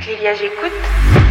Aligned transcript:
Clélia, 0.00 0.34
j'écoute. 0.34 1.25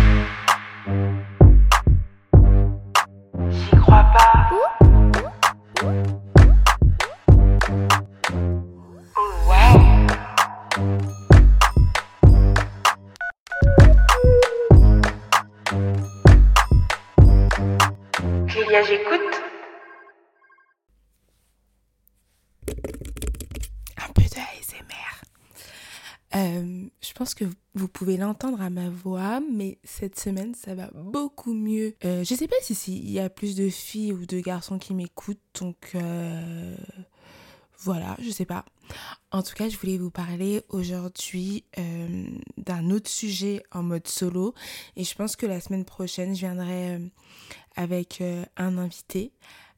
L'entendre 28.14 28.62
à 28.62 28.70
ma 28.70 28.90
voix, 28.90 29.42
mais 29.52 29.80
cette 29.84 30.20
semaine, 30.20 30.54
ça 30.56 30.76
va 30.76 30.90
beaucoup 30.94 31.54
mieux. 31.54 31.96
Euh, 32.06 32.24
je 32.24 32.36
sais 32.36 32.48
pas 32.48 32.56
si 32.62 32.76
s'il 32.76 33.10
y 33.12 33.20
a 33.20 33.30
plus 33.30 33.56
de 33.56 33.70
filles 33.70 34.14
ou 34.14 34.26
de 34.26 34.40
garçons 34.40 34.80
qui 34.80 34.94
m'écoutent, 34.94 35.40
donc 35.60 35.92
euh, 35.96 36.76
voilà, 37.80 38.16
je 38.22 38.30
sais 38.30 38.46
pas. 38.46 38.66
En 39.32 39.42
tout 39.42 39.54
cas, 39.56 39.68
je 39.68 39.78
voulais 39.78 39.98
vous 39.98 40.12
parler 40.12 40.62
aujourd'hui 40.70 41.66
euh, 41.78 42.28
d'un 42.58 42.90
autre 42.92 43.10
sujet 43.10 43.64
en 43.72 43.84
mode 43.84 44.08
solo, 44.08 44.54
et 44.96 45.04
je 45.04 45.16
pense 45.16 45.36
que 45.36 45.46
la 45.46 45.60
semaine 45.60 45.86
prochaine, 45.86 46.36
je 46.36 46.42
viendrai 46.42 47.02
avec 47.76 48.24
un 48.58 48.78
invité. 48.78 49.34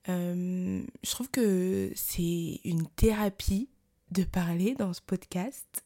Je 0.08 1.10
trouve 1.10 1.30
que 1.30 1.92
c'est 1.96 2.62
une 2.64 2.88
thérapie 2.96 3.70
de 4.12 4.24
parler 4.24 4.76
dans 4.76 4.94
ce 4.94 5.02
podcast 5.02 5.84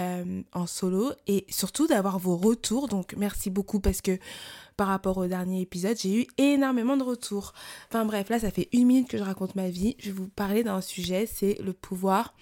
euh, 0.00 0.42
en 0.52 0.66
solo 0.66 1.12
et 1.26 1.44
surtout 1.48 1.86
d'avoir 1.86 2.18
vos 2.18 2.36
retours. 2.36 2.88
Donc 2.88 3.14
merci 3.16 3.50
beaucoup 3.50 3.80
parce 3.80 4.00
que 4.00 4.18
par 4.76 4.86
rapport 4.86 5.18
au 5.18 5.26
dernier 5.26 5.60
épisode, 5.60 5.96
j'ai 5.98 6.22
eu 6.22 6.26
énormément 6.38 6.96
de 6.96 7.02
retours. 7.02 7.52
Enfin 7.88 8.04
bref, 8.04 8.28
là 8.28 8.38
ça 8.38 8.50
fait 8.52 8.68
une 8.72 8.86
minute 8.86 9.08
que 9.08 9.18
je 9.18 9.24
raconte 9.24 9.56
ma 9.56 9.68
vie. 9.68 9.96
Je 9.98 10.06
vais 10.06 10.12
vous 10.12 10.28
parler 10.28 10.62
d'un 10.62 10.80
sujet, 10.80 11.26
c'est 11.26 11.58
le 11.60 11.72
pouvoir. 11.72 12.34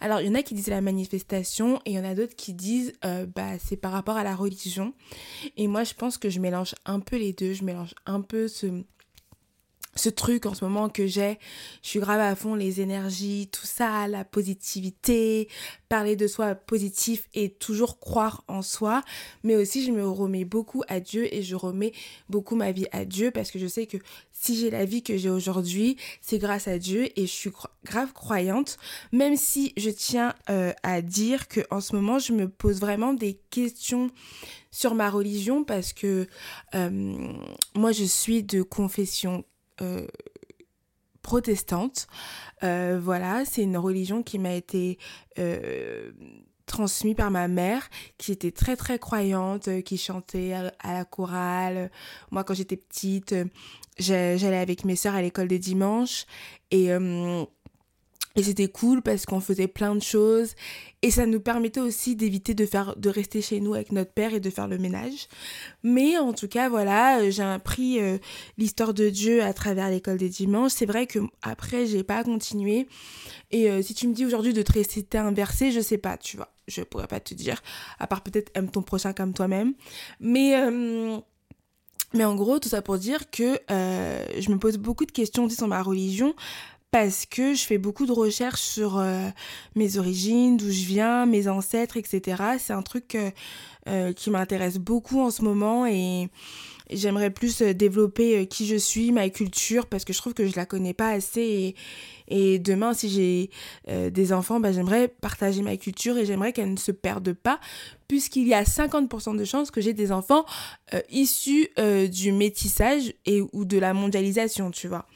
Alors 0.00 0.20
il 0.20 0.28
y 0.28 0.30
en 0.30 0.34
a 0.34 0.42
qui 0.42 0.54
disent 0.54 0.68
la 0.68 0.80
manifestation 0.80 1.80
et 1.84 1.90
il 1.90 1.94
y 1.94 1.98
en 1.98 2.04
a 2.04 2.14
d'autres 2.14 2.34
qui 2.34 2.54
disent 2.54 2.94
euh, 3.04 3.26
bah 3.26 3.58
c'est 3.58 3.76
par 3.76 3.92
rapport 3.92 4.16
à 4.16 4.24
la 4.24 4.34
religion. 4.34 4.94
Et 5.56 5.68
moi 5.68 5.84
je 5.84 5.92
pense 5.94 6.16
que 6.16 6.30
je 6.30 6.40
mélange 6.40 6.74
un 6.86 7.00
peu 7.00 7.16
les 7.16 7.34
deux. 7.34 7.52
Je 7.52 7.64
mélange 7.64 7.94
un 8.06 8.22
peu 8.22 8.48
ce 8.48 8.84
ce 9.94 10.08
truc 10.08 10.46
en 10.46 10.54
ce 10.54 10.64
moment 10.64 10.88
que 10.88 11.06
j'ai, 11.06 11.38
je 11.82 11.88
suis 11.88 12.00
grave 12.00 12.20
à 12.20 12.34
fond 12.34 12.54
les 12.54 12.80
énergies, 12.80 13.48
tout 13.52 13.66
ça, 13.66 14.08
la 14.08 14.24
positivité, 14.24 15.48
parler 15.88 16.16
de 16.16 16.26
soi 16.26 16.54
positif 16.54 17.28
et 17.34 17.50
toujours 17.50 18.00
croire 18.00 18.44
en 18.48 18.62
soi, 18.62 19.02
mais 19.42 19.54
aussi 19.54 19.84
je 19.84 19.92
me 19.92 20.08
remets 20.08 20.46
beaucoup 20.46 20.82
à 20.88 21.00
Dieu 21.00 21.32
et 21.34 21.42
je 21.42 21.54
remets 21.54 21.92
beaucoup 22.30 22.56
ma 22.56 22.72
vie 22.72 22.86
à 22.92 23.04
Dieu 23.04 23.30
parce 23.30 23.50
que 23.50 23.58
je 23.58 23.66
sais 23.66 23.86
que 23.86 23.98
si 24.32 24.56
j'ai 24.56 24.70
la 24.70 24.84
vie 24.86 25.02
que 25.02 25.16
j'ai 25.16 25.30
aujourd'hui, 25.30 25.96
c'est 26.20 26.38
grâce 26.38 26.68
à 26.68 26.78
Dieu 26.78 27.08
et 27.16 27.26
je 27.26 27.32
suis 27.32 27.52
grave 27.84 28.12
croyante, 28.12 28.78
même 29.12 29.36
si 29.36 29.72
je 29.76 29.90
tiens 29.90 30.34
euh, 30.48 30.72
à 30.82 31.02
dire 31.02 31.48
que 31.48 31.60
en 31.70 31.80
ce 31.80 31.94
moment 31.94 32.18
je 32.18 32.32
me 32.32 32.48
pose 32.48 32.80
vraiment 32.80 33.12
des 33.12 33.38
questions 33.50 34.10
sur 34.70 34.94
ma 34.94 35.10
religion 35.10 35.64
parce 35.64 35.92
que 35.92 36.26
euh, 36.74 37.14
moi 37.74 37.92
je 37.92 38.04
suis 38.04 38.42
de 38.42 38.62
confession 38.62 39.44
euh, 39.80 40.06
protestante. 41.22 42.08
Euh, 42.64 43.00
voilà, 43.02 43.44
c'est 43.44 43.62
une 43.62 43.76
religion 43.76 44.22
qui 44.22 44.38
m'a 44.38 44.54
été 44.54 44.98
euh, 45.38 46.10
transmise 46.66 47.14
par 47.14 47.30
ma 47.30 47.46
mère, 47.48 47.88
qui 48.18 48.32
était 48.32 48.50
très 48.50 48.76
très 48.76 48.98
croyante, 48.98 49.82
qui 49.84 49.98
chantait 49.98 50.52
à, 50.52 50.92
la 50.92 51.04
chorale. 51.04 51.90
Moi, 52.32 52.42
quand 52.44 52.54
j'étais 52.54 52.76
petite, 52.76 53.34
j'allais 53.98 54.58
avec 54.58 54.84
mes 54.84 54.96
sœurs 54.96 55.14
à 55.14 55.22
l'école 55.22 55.48
des 55.48 55.60
dimanches 55.60 56.26
et 56.72 56.90
et 58.36 58.42
c'était 58.42 58.68
cool 58.68 59.02
parce 59.02 59.26
qu'on 59.26 59.40
faisait 59.40 59.68
plein 59.68 59.94
de 59.94 60.02
choses 60.02 60.54
et 61.02 61.10
ça 61.10 61.26
nous 61.26 61.40
permettait 61.40 61.80
aussi 61.80 62.14
d'éviter 62.14 62.54
de 62.54 63.08
rester 63.08 63.42
chez 63.42 63.60
nous 63.60 63.74
avec 63.74 63.90
notre 63.90 64.12
père 64.12 64.34
et 64.34 64.40
de 64.40 64.50
faire 64.50 64.68
le 64.68 64.78
ménage. 64.78 65.28
Mais 65.82 66.16
en 66.16 66.32
tout 66.32 66.46
cas, 66.46 66.68
voilà, 66.68 67.18
euh, 67.18 67.30
j'ai 67.30 67.42
appris 67.42 68.00
euh, 68.00 68.18
l'histoire 68.56 68.94
de 68.94 69.10
Dieu 69.10 69.42
à 69.42 69.52
travers 69.52 69.90
l'école 69.90 70.16
des 70.16 70.28
dimanches. 70.28 70.72
C'est 70.72 70.86
vrai 70.86 71.06
que 71.06 71.18
après, 71.42 71.86
j'ai 71.86 72.04
pas 72.04 72.22
continué. 72.22 72.86
Et 73.50 73.68
euh, 73.68 73.82
si 73.82 73.94
tu 73.94 74.06
me 74.06 74.14
dis 74.14 74.24
aujourd'hui 74.24 74.52
de 74.52 74.62
te 74.62 74.72
réciter 74.72 75.18
un 75.18 75.32
verset, 75.32 75.72
je 75.72 75.80
sais 75.80 75.98
pas, 75.98 76.16
tu 76.16 76.36
vois, 76.36 76.52
je 76.68 76.82
pourrais 76.82 77.08
pas 77.08 77.20
te 77.20 77.34
dire. 77.34 77.60
À 77.98 78.06
part 78.06 78.22
peut-être 78.22 78.52
aime 78.54 78.70
ton 78.70 78.82
prochain 78.82 79.12
comme 79.12 79.34
toi-même. 79.34 79.74
Mais 80.20 80.54
mais 82.14 82.24
en 82.24 82.34
gros, 82.34 82.58
tout 82.58 82.68
ça 82.68 82.82
pour 82.82 82.98
dire 82.98 83.30
que 83.30 83.58
je 83.68 84.50
me 84.50 84.58
pose 84.58 84.76
beaucoup 84.76 85.06
de 85.06 85.12
questions 85.12 85.48
sur 85.48 85.66
ma 85.66 85.82
religion 85.82 86.34
parce 86.92 87.24
que 87.24 87.54
je 87.54 87.64
fais 87.64 87.78
beaucoup 87.78 88.04
de 88.04 88.12
recherches 88.12 88.60
sur 88.60 88.98
euh, 88.98 89.28
mes 89.74 89.96
origines, 89.96 90.58
d'où 90.58 90.70
je 90.70 90.84
viens, 90.84 91.24
mes 91.24 91.48
ancêtres, 91.48 91.96
etc. 91.96 92.42
C'est 92.58 92.74
un 92.74 92.82
truc 92.82 93.14
euh, 93.14 93.30
euh, 93.88 94.12
qui 94.12 94.30
m'intéresse 94.30 94.76
beaucoup 94.76 95.20
en 95.22 95.30
ce 95.30 95.40
moment 95.40 95.86
et 95.86 96.28
j'aimerais 96.94 97.30
plus 97.30 97.62
euh, 97.62 97.74
développer 97.74 98.38
euh, 98.38 98.44
qui 98.44 98.66
je 98.66 98.76
suis, 98.76 99.12
ma 99.12 99.28
culture, 99.28 99.86
parce 99.86 100.04
que 100.04 100.12
je 100.12 100.18
trouve 100.18 100.34
que 100.34 100.46
je 100.46 100.56
la 100.56 100.66
connais 100.66 100.94
pas 100.94 101.10
assez 101.10 101.74
et, 102.28 102.58
demain, 102.58 102.94
si 102.94 103.10
j'ai 103.10 103.50
euh, 103.88 104.08
des 104.08 104.32
enfants, 104.32 104.58
bah, 104.58 104.72
j'aimerais 104.72 105.08
partager 105.08 105.60
ma 105.60 105.76
culture 105.76 106.16
et 106.16 106.24
j'aimerais 106.24 106.52
qu'elle 106.52 106.72
ne 106.72 106.78
se 106.78 106.92
perde 106.92 107.32
pas, 107.34 107.60
puisqu'il 108.08 108.46
y 108.46 108.54
a 108.54 108.62
50% 108.62 109.36
de 109.36 109.44
chances 109.44 109.70
que 109.70 109.80
j'ai 109.80 109.92
des 109.92 110.12
enfants 110.12 110.46
issus 111.10 111.68
du 112.10 112.32
métissage 112.32 113.12
et 113.26 113.42
ou 113.52 113.64
de 113.64 113.78
la 113.78 113.92
mondialisation, 113.92 114.70
tu 114.70 114.88
vois. 114.88 115.06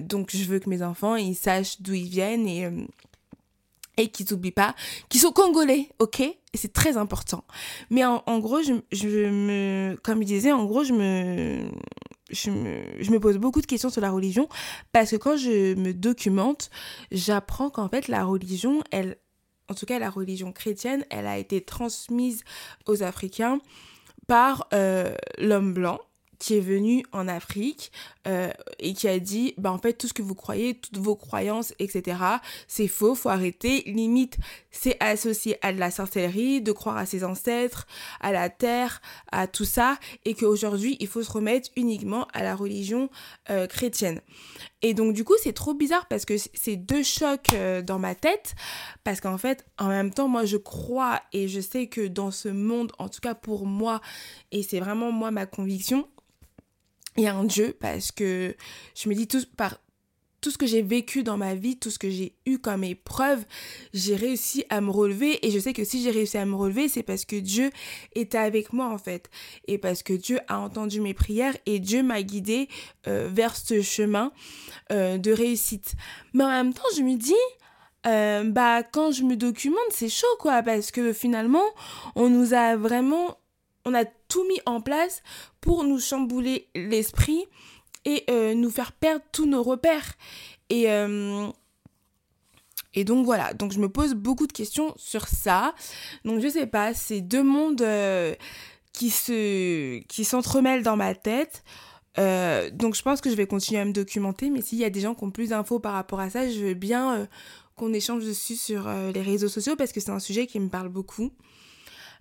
Donc 0.00 0.34
je 0.34 0.44
veux 0.44 0.58
que 0.58 0.68
mes 0.68 0.82
enfants, 0.82 1.16
ils 1.16 1.34
sachent 1.34 1.80
d'où 1.80 1.94
ils 1.94 2.08
viennent 2.08 2.46
et, 2.46 2.68
et 3.96 4.08
qu'ils 4.08 4.26
n'oublient 4.30 4.50
pas 4.50 4.74
qu'ils 5.08 5.20
sont 5.20 5.32
congolais, 5.32 5.88
ok? 5.98 6.20
Et 6.20 6.36
c'est 6.54 6.72
très 6.72 6.96
important. 6.96 7.44
Mais 7.90 8.04
en, 8.04 8.38
gros, 8.38 8.62
je, 8.62 8.74
je 8.92 9.08
me... 9.28 9.96
Comme 10.02 10.20
je 10.20 10.26
disais, 10.26 10.52
en 10.52 10.64
gros, 10.64 10.84
je 10.84 10.92
me... 10.92 11.70
Je 12.28 12.50
me, 12.50 12.82
je 12.98 13.12
me 13.12 13.20
pose 13.20 13.38
beaucoup 13.38 13.60
de 13.60 13.66
questions 13.66 13.88
sur 13.88 14.00
la 14.00 14.10
religion 14.10 14.48
parce 14.90 15.12
que 15.12 15.16
quand 15.16 15.36
je 15.36 15.74
me 15.74 15.94
documente, 15.94 16.70
j'apprends 17.12 17.70
qu'en 17.70 17.88
fait 17.88 18.08
la 18.08 18.24
religion, 18.24 18.82
elle, 18.90 19.16
en 19.68 19.74
tout 19.74 19.86
cas 19.86 20.00
la 20.00 20.10
religion 20.10 20.50
chrétienne, 20.50 21.04
elle 21.08 21.28
a 21.28 21.38
été 21.38 21.60
transmise 21.60 22.42
aux 22.86 23.04
Africains 23.04 23.60
par 24.26 24.66
euh, 24.72 25.14
l'homme 25.38 25.72
blanc 25.72 26.00
qui 26.38 26.56
est 26.56 26.60
venu 26.60 27.04
en 27.12 27.28
Afrique 27.28 27.92
euh, 28.26 28.50
et 28.78 28.94
qui 28.94 29.08
a 29.08 29.18
dit 29.18 29.54
bah 29.58 29.72
en 29.72 29.78
fait 29.78 29.94
tout 29.94 30.08
ce 30.08 30.14
que 30.14 30.22
vous 30.22 30.34
croyez 30.34 30.74
toutes 30.74 30.98
vos 30.98 31.16
croyances 31.16 31.74
etc 31.78 32.18
c'est 32.68 32.88
faux 32.88 33.14
faut 33.14 33.28
arrêter. 33.28 33.82
Limite 33.86 34.38
c'est 34.70 34.96
associé 35.00 35.58
à 35.62 35.72
de 35.72 35.78
la 35.78 35.90
sorcellerie 35.90 36.60
de 36.60 36.72
croire 36.72 36.96
à 36.96 37.06
ses 37.06 37.24
ancêtres 37.24 37.86
à 38.20 38.32
la 38.32 38.50
terre 38.50 39.00
à 39.32 39.46
tout 39.46 39.64
ça 39.64 39.98
et 40.24 40.34
qu'aujourd'hui 40.34 40.96
il 41.00 41.06
faut 41.06 41.22
se 41.22 41.30
remettre 41.30 41.70
uniquement 41.76 42.26
à 42.32 42.42
la 42.42 42.54
religion 42.54 43.10
euh, 43.50 43.66
chrétienne 43.66 44.20
et 44.82 44.94
donc 44.94 45.14
du 45.14 45.24
coup 45.24 45.34
c'est 45.42 45.52
trop 45.52 45.74
bizarre 45.74 46.06
parce 46.06 46.24
que 46.24 46.34
c'est 46.36 46.76
deux 46.76 47.02
chocs 47.02 47.52
euh, 47.54 47.82
dans 47.82 47.98
ma 47.98 48.14
tête. 48.14 48.54
Parce 49.04 49.20
qu'en 49.20 49.38
fait 49.38 49.64
en 49.78 49.88
même 49.88 50.12
temps 50.12 50.28
moi 50.28 50.44
je 50.44 50.56
crois 50.56 51.22
et 51.32 51.48
je 51.48 51.60
sais 51.60 51.86
que 51.86 52.06
dans 52.06 52.30
ce 52.30 52.48
monde 52.48 52.92
en 52.98 53.08
tout 53.08 53.20
cas 53.20 53.34
pour 53.34 53.66
moi 53.66 54.00
et 54.52 54.62
c'est 54.62 54.80
vraiment 54.80 55.12
moi 55.12 55.30
ma 55.30 55.46
conviction 55.46 56.08
il 57.16 57.24
y 57.24 57.26
a 57.26 57.34
un 57.34 57.44
Dieu 57.44 57.74
parce 57.80 58.12
que 58.12 58.54
je 58.94 59.08
me 59.08 59.14
dis 59.14 59.26
tout 59.26 59.42
par 59.56 59.78
tout 60.46 60.52
ce 60.52 60.58
que 60.58 60.66
j'ai 60.66 60.82
vécu 60.82 61.24
dans 61.24 61.36
ma 61.36 61.56
vie, 61.56 61.76
tout 61.76 61.90
ce 61.90 61.98
que 61.98 62.08
j'ai 62.08 62.32
eu 62.46 62.58
comme 62.60 62.84
épreuve, 62.84 63.44
j'ai 63.92 64.14
réussi 64.14 64.64
à 64.70 64.80
me 64.80 64.92
relever 64.92 65.44
et 65.44 65.50
je 65.50 65.58
sais 65.58 65.72
que 65.72 65.82
si 65.82 66.00
j'ai 66.00 66.12
réussi 66.12 66.38
à 66.38 66.44
me 66.44 66.54
relever, 66.54 66.86
c'est 66.86 67.02
parce 67.02 67.24
que 67.24 67.34
Dieu 67.34 67.72
était 68.14 68.38
avec 68.38 68.72
moi 68.72 68.86
en 68.86 68.96
fait 68.96 69.28
et 69.66 69.76
parce 69.76 70.04
que 70.04 70.12
Dieu 70.12 70.38
a 70.46 70.60
entendu 70.60 71.00
mes 71.00 71.14
prières 71.14 71.56
et 71.66 71.80
Dieu 71.80 72.04
m'a 72.04 72.22
guidée 72.22 72.68
euh, 73.08 73.28
vers 73.28 73.56
ce 73.56 73.82
chemin 73.82 74.30
euh, 74.92 75.18
de 75.18 75.32
réussite. 75.32 75.94
Mais 76.32 76.44
en 76.44 76.50
même 76.50 76.74
temps, 76.74 76.84
je 76.96 77.02
me 77.02 77.16
dis 77.16 77.34
euh, 78.06 78.44
bah 78.44 78.84
quand 78.84 79.10
je 79.10 79.24
me 79.24 79.34
documente, 79.34 79.80
c'est 79.90 80.08
chaud 80.08 80.28
quoi 80.38 80.62
parce 80.62 80.92
que 80.92 81.12
finalement, 81.12 81.66
on 82.14 82.30
nous 82.30 82.54
a 82.54 82.76
vraiment 82.76 83.36
on 83.84 83.94
a 83.94 84.04
tout 84.04 84.46
mis 84.46 84.60
en 84.64 84.80
place 84.80 85.24
pour 85.60 85.82
nous 85.82 85.98
chambouler 85.98 86.68
l'esprit 86.76 87.46
et 88.06 88.24
euh, 88.30 88.54
nous 88.54 88.70
faire 88.70 88.92
perdre 88.92 89.24
tous 89.32 89.46
nos 89.46 89.62
repères. 89.62 90.14
Et, 90.70 90.90
euh, 90.90 91.46
et 92.94 93.04
donc 93.04 93.26
voilà, 93.26 93.52
donc 93.52 93.72
je 93.72 93.80
me 93.80 93.90
pose 93.90 94.14
beaucoup 94.14 94.46
de 94.46 94.52
questions 94.52 94.94
sur 94.96 95.28
ça. 95.28 95.74
Donc 96.24 96.40
je 96.40 96.48
sais 96.48 96.66
pas, 96.66 96.94
c'est 96.94 97.20
deux 97.20 97.42
mondes 97.42 97.82
euh, 97.82 98.34
qui 98.92 99.10
se 99.10 99.98
qui 100.04 100.24
s'entremêlent 100.24 100.84
dans 100.84 100.96
ma 100.96 101.14
tête. 101.14 101.62
Donc 102.16 102.94
je 102.94 103.02
pense 103.02 103.20
que 103.20 103.28
je 103.28 103.34
vais 103.34 103.46
continuer 103.46 103.78
à 103.78 103.84
me 103.84 103.92
documenter, 103.92 104.48
mais 104.48 104.62
s'il 104.62 104.78
y 104.78 104.84
a 104.84 104.90
des 104.90 105.00
gens 105.00 105.14
qui 105.14 105.22
ont 105.24 105.30
plus 105.30 105.50
d'infos 105.50 105.80
par 105.80 105.92
rapport 105.92 106.20
à 106.20 106.30
ça, 106.30 106.48
je 106.48 106.60
veux 106.60 106.74
bien 106.74 107.28
qu'on 107.74 107.92
échange 107.92 108.24
dessus 108.24 108.56
sur 108.56 108.88
les 108.88 109.20
réseaux 109.20 109.50
sociaux 109.50 109.76
parce 109.76 109.92
que 109.92 110.00
c'est 110.00 110.10
un 110.10 110.18
sujet 110.18 110.46
qui 110.46 110.58
me 110.58 110.70
parle 110.70 110.88
beaucoup. 110.88 111.30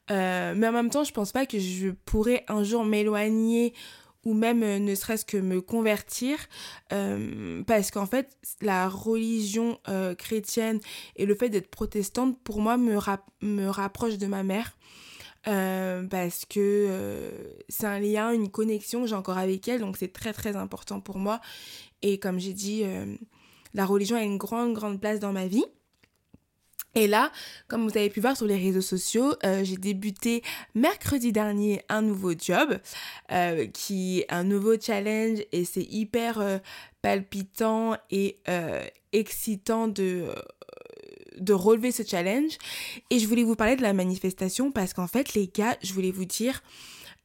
Mais 0.10 0.68
en 0.68 0.74
même 0.74 0.90
temps, 0.90 1.06
je 1.06 1.14
pense 1.14 1.32
pas 1.32 1.46
que 1.46 1.60
je 1.60 1.92
pourrais 2.04 2.44
un 2.50 2.66
jour 2.66 2.84
m'éloigner 2.84 3.74
ou 4.26 4.34
même 4.34 4.64
euh, 4.64 4.80
ne 4.80 4.96
serait-ce 4.96 5.26
que 5.26 5.38
me 5.38 5.62
convertir 5.62 6.38
parce 6.90 7.92
qu'en 7.92 8.06
fait 8.06 8.38
la 8.62 8.88
religion 8.88 9.80
chrétienne 10.18 10.80
et 11.16 11.26
le 11.26 11.36
fait 11.36 11.50
d'être 11.50 11.70
protestante 11.70 12.42
pour 12.44 12.62
moi 12.62 12.78
me, 12.78 12.98
me 13.42 13.68
rapproche 13.68 14.18
de 14.18 14.28
ma 14.28 14.44
mère 14.44 14.78
parce 15.44 16.46
que 16.46 17.32
c'est 17.70 17.86
un 17.86 18.00
lien, 18.00 18.32
une 18.32 18.50
connexion 18.50 19.02
que 19.02 19.08
j'ai 19.08 19.16
encore 19.16 19.38
avec 19.38 19.68
elle 19.68 19.82
donc 19.82 19.98
c'est 19.98 20.14
très 20.14 20.34
très 20.34 20.56
important 20.56 21.00
pour 21.02 21.18
moi 21.18 21.42
et 22.02 22.20
comme 22.20 22.40
j'ai 22.40 22.54
dit 22.54 22.84
la 23.76 23.86
religion 23.86 24.16
a 24.16 24.24
une 24.24 24.38
grande, 24.38 24.74
grande 24.74 25.00
place 25.02 25.20
dans 25.20 25.34
ma 25.34 25.48
vie. 25.48 25.66
Et 26.98 27.08
là, 27.08 27.30
comme 27.68 27.84
vous 27.84 27.98
avez 27.98 28.10
pu 28.10 28.22
voir 28.22 28.38
sur 28.38 28.46
les 28.46 28.56
réseaux 28.56 28.82
sociaux, 28.82 29.34
euh, 29.44 29.66
j'ai 29.66 29.76
débuté 29.76 30.44
mercredi 30.76 31.34
dernier 31.34 31.82
un 31.90 32.02
nouveau 32.02 32.32
job, 32.32 32.80
euh, 33.34 33.68
qui 33.68 34.22
est 34.22 34.32
un 34.32 34.46
nouveau 34.46 34.80
challenge 34.80 35.40
et 35.52 35.66
c'est 35.66 35.84
hyper 35.84 36.40
euh, 36.40 36.58
palpitant 37.02 37.98
et 38.12 38.38
excitant 39.12 39.90
de, 39.90 40.26
de 41.38 41.54
relever 41.54 41.92
ce 41.92 42.04
challenge. 42.04 42.58
Et 43.10 43.20
je 43.20 43.28
voulais 43.28 43.44
vous 43.44 43.56
parler 43.56 43.76
de 43.76 43.82
la 43.82 43.94
manifestation 43.94 44.72
parce 44.72 44.94
qu'en 44.94 45.08
fait, 45.08 45.34
les 45.34 45.48
gars, 45.48 45.78
je 45.84 45.94
voulais 45.94 46.12
vous 46.12 46.26
dire, 46.26 46.64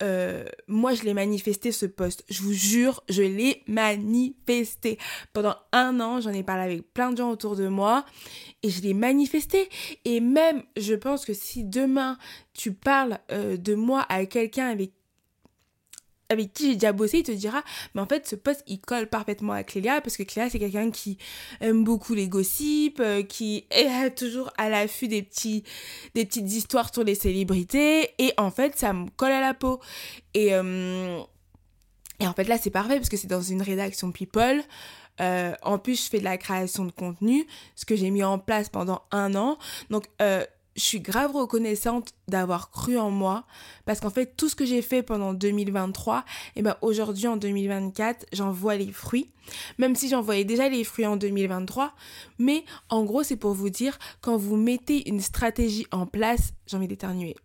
euh, 0.02 0.44
moi, 0.66 0.94
je 0.94 1.02
l'ai 1.02 1.14
manifesté 1.14 1.72
ce 1.72 1.86
poste. 1.86 2.24
Je 2.28 2.42
vous 2.42 2.52
jure, 2.52 3.02
je 3.08 3.22
l'ai 3.22 3.62
manifesté. 3.66 4.98
Pendant 5.32 5.56
un 5.72 6.00
an, 6.00 6.20
j'en 6.20 6.32
ai 6.32 6.42
parlé 6.42 6.62
avec 6.62 6.92
plein 6.92 7.12
de 7.12 7.18
gens 7.18 7.30
autour 7.30 7.56
de 7.56 7.68
moi 7.68 8.04
et 8.62 8.70
je 8.70 8.80
l'ai 8.82 8.94
manifesté. 8.94 9.68
Et 10.04 10.20
même, 10.20 10.62
je 10.76 10.94
pense 10.94 11.24
que 11.24 11.34
si 11.34 11.64
demain, 11.64 12.18
tu 12.54 12.72
parles 12.72 13.18
euh, 13.30 13.56
de 13.56 13.74
moi 13.74 14.06
à 14.08 14.24
quelqu'un 14.26 14.68
avec 14.68 14.92
avec 16.30 16.52
qui 16.54 16.68
j'ai 16.68 16.74
déjà 16.74 16.92
bossé, 16.92 17.18
il 17.18 17.22
te 17.24 17.32
dira, 17.32 17.62
mais 17.94 18.00
en 18.00 18.06
fait, 18.06 18.26
ce 18.26 18.36
poste, 18.36 18.62
il 18.66 18.80
colle 18.80 19.08
parfaitement 19.08 19.52
à 19.52 19.64
Clélia, 19.64 20.00
parce 20.00 20.16
que 20.16 20.22
Clélia, 20.22 20.48
c'est 20.48 20.58
quelqu'un 20.58 20.90
qui 20.90 21.18
aime 21.60 21.84
beaucoup 21.84 22.14
les 22.14 22.28
gossips, 22.28 23.00
euh, 23.00 23.22
qui 23.22 23.66
est 23.70 24.14
toujours 24.16 24.50
à 24.56 24.70
l'affût 24.70 25.08
des, 25.08 25.22
petits, 25.22 25.64
des 26.14 26.24
petites 26.24 26.50
histoires 26.50 26.94
sur 26.94 27.04
les 27.04 27.16
célébrités, 27.16 28.10
et 28.18 28.32
en 28.38 28.50
fait, 28.50 28.78
ça 28.78 28.92
me 28.92 29.08
colle 29.10 29.32
à 29.32 29.40
la 29.40 29.54
peau. 29.54 29.80
Et, 30.34 30.54
euh, 30.54 31.20
et 32.20 32.26
en 32.26 32.32
fait, 32.32 32.44
là, 32.44 32.56
c'est 32.58 32.70
parfait, 32.70 32.96
parce 32.96 33.08
que 33.08 33.16
c'est 33.16 33.28
dans 33.28 33.42
une 33.42 33.62
rédaction 33.62 34.12
People. 34.12 34.62
Euh, 35.20 35.52
en 35.62 35.78
plus, 35.78 36.04
je 36.04 36.08
fais 36.08 36.18
de 36.18 36.24
la 36.24 36.38
création 36.38 36.84
de 36.84 36.92
contenu, 36.92 37.46
ce 37.74 37.84
que 37.84 37.96
j'ai 37.96 38.10
mis 38.10 38.22
en 38.22 38.38
place 38.38 38.68
pendant 38.68 39.02
un 39.10 39.34
an. 39.34 39.58
Donc, 39.90 40.06
je 40.76 40.82
suis 40.82 41.00
grave 41.00 41.34
reconnaissante 41.34 42.12
d'avoir 42.28 42.70
cru 42.70 42.98
en 42.98 43.10
moi 43.10 43.44
parce 43.84 44.00
qu'en 44.00 44.10
fait 44.10 44.36
tout 44.36 44.48
ce 44.48 44.54
que 44.54 44.64
j'ai 44.64 44.82
fait 44.82 45.02
pendant 45.02 45.34
2023 45.34 46.18
et 46.18 46.22
eh 46.56 46.62
ben 46.62 46.76
aujourd'hui 46.80 47.26
en 47.26 47.36
2024 47.36 48.26
j'en 48.32 48.50
vois 48.50 48.76
les 48.76 48.92
fruits. 48.92 49.30
Même 49.78 49.96
si 49.96 50.08
j'en 50.08 50.20
voyais 50.20 50.44
déjà 50.44 50.68
les 50.68 50.84
fruits 50.84 51.06
en 51.06 51.16
2023 51.16 51.94
mais 52.38 52.64
en 52.88 53.04
gros 53.04 53.22
c'est 53.22 53.36
pour 53.36 53.52
vous 53.52 53.70
dire 53.70 53.98
quand 54.20 54.36
vous 54.36 54.56
mettez 54.56 55.08
une 55.08 55.20
stratégie 55.20 55.86
en 55.90 56.06
place 56.06 56.52
j'ai 56.66 56.76
envie 56.76 56.88
d'éternuer. 56.88 57.36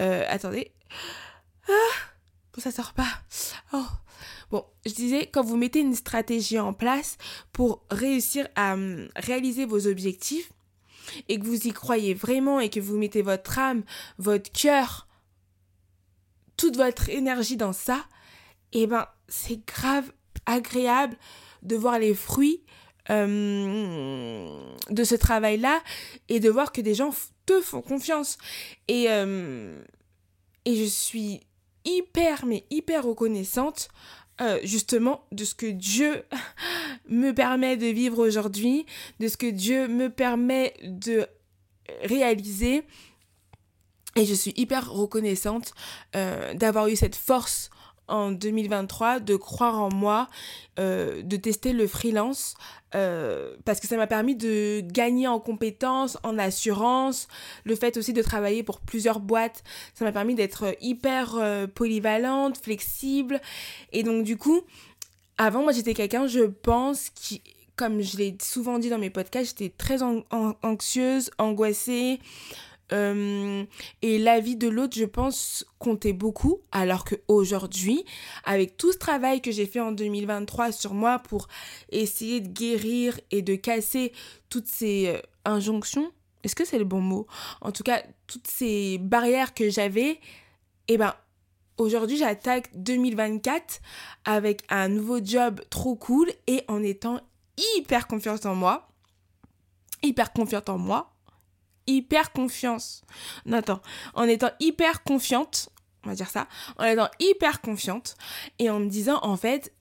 Euh, 0.00 0.24
attendez. 0.28 0.72
Ah, 1.68 1.94
ça 2.58 2.70
sort 2.70 2.92
pas. 2.92 3.08
Oh. 3.72 3.84
Bon, 4.50 4.64
je 4.86 4.92
disais, 4.92 5.28
quand 5.32 5.42
vous 5.42 5.56
mettez 5.56 5.80
une 5.80 5.94
stratégie 5.94 6.58
en 6.58 6.72
place 6.72 7.16
pour 7.52 7.84
réussir 7.90 8.46
à 8.54 8.74
hum, 8.74 9.08
réaliser 9.16 9.64
vos 9.64 9.86
objectifs, 9.86 10.52
et 11.28 11.38
que 11.38 11.44
vous 11.44 11.66
y 11.66 11.72
croyez 11.72 12.14
vraiment 12.14 12.60
et 12.60 12.70
que 12.70 12.80
vous 12.80 12.96
mettez 12.96 13.22
votre 13.22 13.58
âme, 13.58 13.82
votre 14.18 14.50
cœur, 14.52 15.08
toute 16.56 16.76
votre 16.76 17.08
énergie 17.08 17.56
dans 17.56 17.72
ça, 17.72 18.04
eh 18.72 18.86
ben 18.86 19.06
c'est 19.28 19.64
grave 19.66 20.12
agréable 20.46 21.16
de 21.62 21.76
voir 21.76 21.98
les 21.98 22.14
fruits 22.14 22.62
euh, 23.10 24.48
de 24.90 25.04
ce 25.04 25.14
travail-là 25.14 25.82
et 26.28 26.40
de 26.40 26.50
voir 26.50 26.72
que 26.72 26.80
des 26.80 26.94
gens 26.94 27.10
te 27.46 27.60
font 27.60 27.82
confiance. 27.82 28.38
Et, 28.88 29.06
euh, 29.10 29.82
et 30.64 30.76
je 30.76 30.84
suis 30.84 31.40
hyper, 31.84 32.46
mais 32.46 32.64
hyper 32.70 33.04
reconnaissante 33.04 33.88
euh, 34.40 34.58
justement 34.64 35.24
de 35.32 35.44
ce 35.44 35.54
que 35.54 35.66
Dieu 35.66 36.24
me 37.08 37.32
permet 37.32 37.76
de 37.76 37.86
vivre 37.86 38.18
aujourd'hui, 38.18 38.86
de 39.20 39.28
ce 39.28 39.36
que 39.36 39.50
Dieu 39.50 39.88
me 39.88 40.10
permet 40.10 40.74
de 40.82 41.26
réaliser. 42.02 42.82
Et 44.16 44.24
je 44.24 44.34
suis 44.34 44.52
hyper 44.56 44.90
reconnaissante 44.90 45.74
euh, 46.14 46.54
d'avoir 46.54 46.88
eu 46.88 46.96
cette 46.96 47.16
force 47.16 47.70
en 48.08 48.30
2023 48.32 49.20
de 49.20 49.36
croire 49.36 49.80
en 49.80 49.88
moi, 49.92 50.28
euh, 50.78 51.22
de 51.22 51.36
tester 51.36 51.72
le 51.72 51.86
freelance, 51.86 52.54
euh, 52.94 53.56
parce 53.64 53.80
que 53.80 53.86
ça 53.86 53.96
m'a 53.96 54.06
permis 54.06 54.36
de 54.36 54.80
gagner 54.80 55.26
en 55.26 55.40
compétences, 55.40 56.18
en 56.22 56.38
assurance, 56.38 57.28
le 57.64 57.74
fait 57.76 57.96
aussi 57.96 58.12
de 58.12 58.22
travailler 58.22 58.62
pour 58.62 58.80
plusieurs 58.80 59.20
boîtes, 59.20 59.64
ça 59.94 60.04
m'a 60.04 60.12
permis 60.12 60.34
d'être 60.34 60.76
hyper 60.80 61.36
euh, 61.36 61.66
polyvalente, 61.66 62.58
flexible, 62.58 63.40
et 63.92 64.02
donc 64.02 64.24
du 64.24 64.36
coup, 64.36 64.62
avant 65.38 65.62
moi 65.62 65.72
j'étais 65.72 65.94
quelqu'un, 65.94 66.26
je 66.26 66.44
pense, 66.44 67.10
qui, 67.10 67.42
comme 67.76 68.00
je 68.02 68.16
l'ai 68.18 68.36
souvent 68.40 68.78
dit 68.78 68.90
dans 68.90 68.98
mes 68.98 69.10
podcasts, 69.10 69.58
j'étais 69.58 69.74
très 69.76 70.00
anxieuse, 70.62 71.30
angoissée, 71.38 72.20
euh, 72.92 73.64
et 74.02 74.18
l'avis 74.18 74.56
de 74.56 74.68
l'autre, 74.68 74.96
je 74.96 75.04
pense, 75.04 75.64
comptait 75.78 76.12
beaucoup. 76.12 76.60
Alors 76.72 77.04
qu'aujourd'hui, 77.04 78.04
avec 78.44 78.76
tout 78.76 78.92
ce 78.92 78.98
travail 78.98 79.40
que 79.40 79.50
j'ai 79.50 79.66
fait 79.66 79.80
en 79.80 79.92
2023 79.92 80.72
sur 80.72 80.94
moi 80.94 81.18
pour 81.18 81.48
essayer 81.90 82.40
de 82.40 82.48
guérir 82.48 83.18
et 83.30 83.42
de 83.42 83.54
casser 83.54 84.12
toutes 84.50 84.66
ces 84.66 85.08
euh, 85.08 85.20
injonctions, 85.44 86.12
est-ce 86.42 86.54
que 86.54 86.64
c'est 86.64 86.78
le 86.78 86.84
bon 86.84 87.00
mot? 87.00 87.26
En 87.60 87.72
tout 87.72 87.82
cas, 87.82 88.02
toutes 88.26 88.46
ces 88.46 88.98
barrières 88.98 89.54
que 89.54 89.70
j'avais, 89.70 90.20
eh 90.88 90.98
ben, 90.98 91.14
aujourd'hui, 91.78 92.18
j'attaque 92.18 92.68
2024 92.74 93.80
avec 94.26 94.62
un 94.68 94.88
nouveau 94.88 95.24
job 95.24 95.62
trop 95.70 95.96
cool 95.96 96.30
et 96.46 96.62
en 96.68 96.82
étant 96.82 97.20
hyper 97.78 98.06
confiante 98.06 98.44
en 98.44 98.54
moi. 98.54 98.88
Hyper 100.02 100.34
confiante 100.34 100.68
en 100.68 100.76
moi 100.76 101.13
hyper 101.86 102.32
confiance. 102.32 103.02
Non, 103.46 103.58
attends, 103.58 103.80
en 104.14 104.24
étant 104.24 104.50
hyper 104.60 105.02
confiante, 105.02 105.70
on 106.04 106.10
va 106.10 106.14
dire 106.14 106.30
ça, 106.30 106.46
en 106.78 106.84
étant 106.84 107.08
hyper 107.18 107.60
confiante 107.60 108.16
et 108.58 108.70
en 108.70 108.80
me 108.80 108.88
disant 108.88 109.18
en 109.22 109.36
fait, 109.36 109.72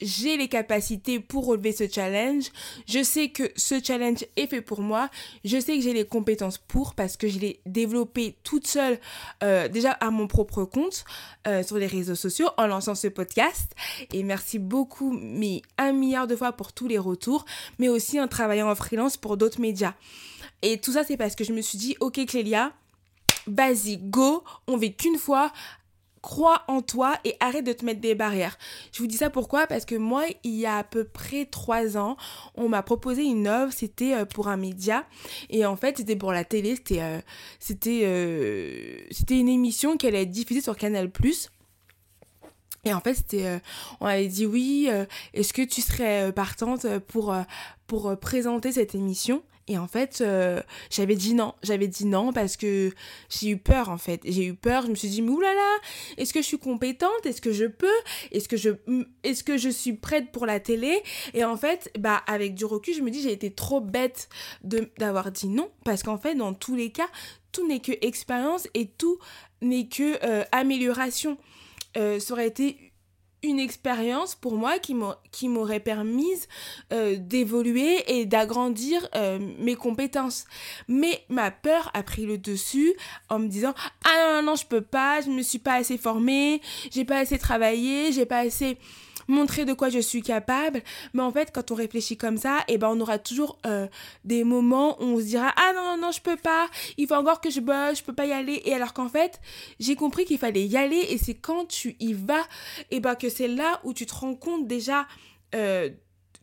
j'ai 0.00 0.36
les 0.36 0.48
capacités 0.48 1.20
pour 1.20 1.46
relever 1.46 1.72
ce 1.72 1.88
challenge. 1.88 2.44
Je 2.86 3.02
sais 3.02 3.28
que 3.28 3.50
ce 3.56 3.82
challenge 3.82 4.24
est 4.36 4.46
fait 4.46 4.60
pour 4.60 4.80
moi. 4.80 5.08
Je 5.44 5.58
sais 5.58 5.76
que 5.76 5.82
j'ai 5.82 5.92
les 5.92 6.04
compétences 6.04 6.58
pour 6.58 6.94
parce 6.94 7.16
que 7.16 7.28
je 7.28 7.38
l'ai 7.38 7.60
développé 7.66 8.36
toute 8.42 8.66
seule 8.66 8.98
euh, 9.42 9.68
déjà 9.68 9.92
à 9.92 10.10
mon 10.10 10.26
propre 10.26 10.64
compte 10.64 11.04
euh, 11.46 11.62
sur 11.62 11.78
les 11.78 11.86
réseaux 11.86 12.14
sociaux 12.14 12.48
en 12.56 12.66
lançant 12.66 12.94
ce 12.94 13.08
podcast. 13.08 13.72
Et 14.12 14.22
merci 14.22 14.58
beaucoup, 14.58 15.12
mais 15.12 15.62
un 15.78 15.92
milliard 15.92 16.26
de 16.26 16.36
fois 16.36 16.52
pour 16.52 16.72
tous 16.72 16.88
les 16.88 16.98
retours, 16.98 17.44
mais 17.78 17.88
aussi 17.88 18.20
en 18.20 18.28
travaillant 18.28 18.70
en 18.70 18.74
freelance 18.74 19.16
pour 19.16 19.36
d'autres 19.36 19.60
médias. 19.60 19.94
Et 20.62 20.78
tout 20.78 20.92
ça, 20.92 21.04
c'est 21.04 21.16
parce 21.16 21.34
que 21.34 21.44
je 21.44 21.52
me 21.52 21.60
suis 21.60 21.78
dit, 21.78 21.96
ok 22.00 22.24
Clélia, 22.26 22.72
vas-y, 23.46 23.98
go, 23.98 24.42
on 24.66 24.76
vit 24.76 24.94
qu'une 24.94 25.18
fois, 25.18 25.52
crois 26.26 26.64
en 26.66 26.82
toi 26.82 27.14
et 27.24 27.36
arrête 27.38 27.64
de 27.64 27.72
te 27.72 27.84
mettre 27.84 28.00
des 28.00 28.16
barrières. 28.16 28.58
Je 28.90 28.98
vous 28.98 29.06
dis 29.06 29.16
ça 29.16 29.30
pourquoi? 29.30 29.68
Parce 29.68 29.84
que 29.84 29.94
moi, 29.94 30.24
il 30.42 30.56
y 30.56 30.66
a 30.66 30.78
à 30.78 30.84
peu 30.84 31.04
près 31.04 31.44
trois 31.46 31.96
ans, 31.96 32.16
on 32.56 32.68
m'a 32.68 32.82
proposé 32.82 33.22
une 33.22 33.46
œuvre, 33.46 33.72
c'était 33.72 34.12
euh, 34.12 34.24
pour 34.24 34.48
un 34.48 34.56
média. 34.56 35.06
Et 35.50 35.64
en 35.64 35.76
fait, 35.76 35.98
c'était 35.98 36.16
pour 36.16 36.32
la 36.32 36.44
télé, 36.44 36.74
c'était 36.74 37.00
euh, 37.00 37.20
c'était 37.60 38.00
euh, 38.02 38.98
c'était 39.12 39.38
une 39.38 39.48
émission 39.48 39.96
qui 39.96 40.08
allait 40.08 40.26
diffusée 40.26 40.60
sur 40.60 40.76
Canal+. 40.76 41.12
Et 42.84 42.92
en 42.92 43.00
fait, 43.00 43.14
c'était, 43.14 43.60
on 44.00 44.06
avait 44.06 44.28
dit 44.28 44.46
oui, 44.46 44.88
est-ce 45.34 45.52
que 45.52 45.62
tu 45.62 45.80
serais 45.80 46.32
partante 46.32 46.86
pour, 47.08 47.34
pour 47.88 48.16
présenter 48.18 48.70
cette 48.70 48.94
émission? 48.94 49.42
Et 49.68 49.78
en 49.78 49.88
fait, 49.88 50.20
euh, 50.20 50.62
j'avais 50.90 51.16
dit 51.16 51.34
non. 51.34 51.54
J'avais 51.62 51.88
dit 51.88 52.06
non 52.06 52.32
parce 52.32 52.56
que 52.56 52.92
j'ai 53.28 53.50
eu 53.50 53.56
peur 53.56 53.88
en 53.88 53.98
fait. 53.98 54.20
J'ai 54.24 54.46
eu 54.46 54.54
peur. 54.54 54.84
Je 54.84 54.90
me 54.90 54.94
suis 54.94 55.08
dit, 55.08 55.22
mais 55.22 55.30
oulala, 55.30 55.60
est-ce 56.16 56.32
que 56.32 56.40
je 56.40 56.46
suis 56.46 56.58
compétente? 56.58 57.24
Est-ce 57.24 57.40
que 57.40 57.52
je 57.52 57.64
peux? 57.64 57.86
Est-ce 58.30 58.48
que 58.48 58.56
je, 58.56 58.70
est-ce 59.24 59.42
que 59.42 59.56
je 59.56 59.68
suis 59.68 59.94
prête 59.94 60.30
pour 60.30 60.46
la 60.46 60.60
télé? 60.60 61.02
Et 61.34 61.44
en 61.44 61.56
fait, 61.56 61.90
bah 61.98 62.22
avec 62.26 62.54
du 62.54 62.64
recul, 62.64 62.94
je 62.94 63.02
me 63.02 63.10
dis, 63.10 63.22
j'ai 63.22 63.32
été 63.32 63.50
trop 63.50 63.80
bête 63.80 64.28
d'avoir 64.62 65.32
dit 65.32 65.48
non 65.48 65.70
parce 65.84 66.02
qu'en 66.02 66.18
fait, 66.18 66.34
dans 66.36 66.54
tous 66.54 66.76
les 66.76 66.90
cas, 66.90 67.08
tout 67.50 67.66
n'est 67.66 67.80
que 67.80 67.92
expérience 68.02 68.68
et 68.74 68.86
tout 68.86 69.18
n'est 69.62 69.88
que 69.88 70.24
euh, 70.24 70.44
amélioration. 70.52 71.38
Euh, 71.96 72.20
ça 72.20 72.34
aurait 72.34 72.46
été 72.46 72.85
une 73.42 73.58
expérience 73.58 74.34
pour 74.34 74.56
moi 74.56 74.78
qui 74.78 75.48
m'aurait 75.48 75.80
permis 75.80 76.26
euh, 76.92 77.16
d'évoluer 77.18 78.02
et 78.06 78.26
d'agrandir 78.26 79.08
euh, 79.14 79.38
mes 79.58 79.76
compétences. 79.76 80.44
Mais 80.88 81.24
ma 81.28 81.50
peur 81.50 81.90
a 81.94 82.02
pris 82.02 82.26
le 82.26 82.38
dessus 82.38 82.94
en 83.28 83.38
me 83.38 83.48
disant 83.48 83.74
ah 84.04 84.10
non 84.18 84.36
non 84.36 84.50
non 84.50 84.56
je 84.56 84.66
peux 84.66 84.80
pas, 84.80 85.20
je 85.20 85.30
ne 85.30 85.36
me 85.36 85.42
suis 85.42 85.58
pas 85.58 85.74
assez 85.74 85.98
formée, 85.98 86.60
j'ai 86.90 87.04
pas 87.04 87.18
assez 87.18 87.38
travaillé, 87.38 88.12
j'ai 88.12 88.26
pas 88.26 88.38
assez 88.38 88.78
montrer 89.28 89.64
de 89.64 89.72
quoi 89.72 89.88
je 89.88 89.98
suis 89.98 90.22
capable. 90.22 90.82
Mais 91.14 91.22
en 91.22 91.32
fait, 91.32 91.50
quand 91.52 91.70
on 91.70 91.74
réfléchit 91.74 92.16
comme 92.16 92.36
ça, 92.36 92.60
eh 92.68 92.78
ben, 92.78 92.88
on 92.88 93.00
aura 93.00 93.18
toujours 93.18 93.58
euh, 93.66 93.86
des 94.24 94.44
moments 94.44 95.00
où 95.00 95.04
on 95.04 95.18
se 95.18 95.24
dira 95.24 95.52
Ah 95.56 95.72
non, 95.74 95.96
non, 95.96 96.06
non, 96.06 96.12
je 96.12 96.20
peux 96.20 96.36
pas, 96.36 96.68
il 96.96 97.06
faut 97.06 97.14
encore 97.14 97.40
que 97.40 97.50
je 97.50 97.60
bosse, 97.60 97.98
je 97.98 98.02
peux 98.02 98.12
pas 98.12 98.26
y 98.26 98.32
aller. 98.32 98.62
Et 98.64 98.74
alors 98.74 98.92
qu'en 98.92 99.08
fait, 99.08 99.40
j'ai 99.80 99.96
compris 99.96 100.24
qu'il 100.24 100.38
fallait 100.38 100.66
y 100.66 100.76
aller 100.76 101.06
et 101.10 101.18
c'est 101.18 101.34
quand 101.34 101.66
tu 101.66 101.96
y 102.00 102.12
vas, 102.12 102.46
eh 102.90 103.00
ben, 103.00 103.14
que 103.14 103.28
c'est 103.36 103.48
là 103.48 103.80
où 103.84 103.92
tu 103.92 104.06
te 104.06 104.14
rends 104.14 104.34
compte 104.34 104.66
déjà. 104.66 105.06
Euh, 105.54 105.90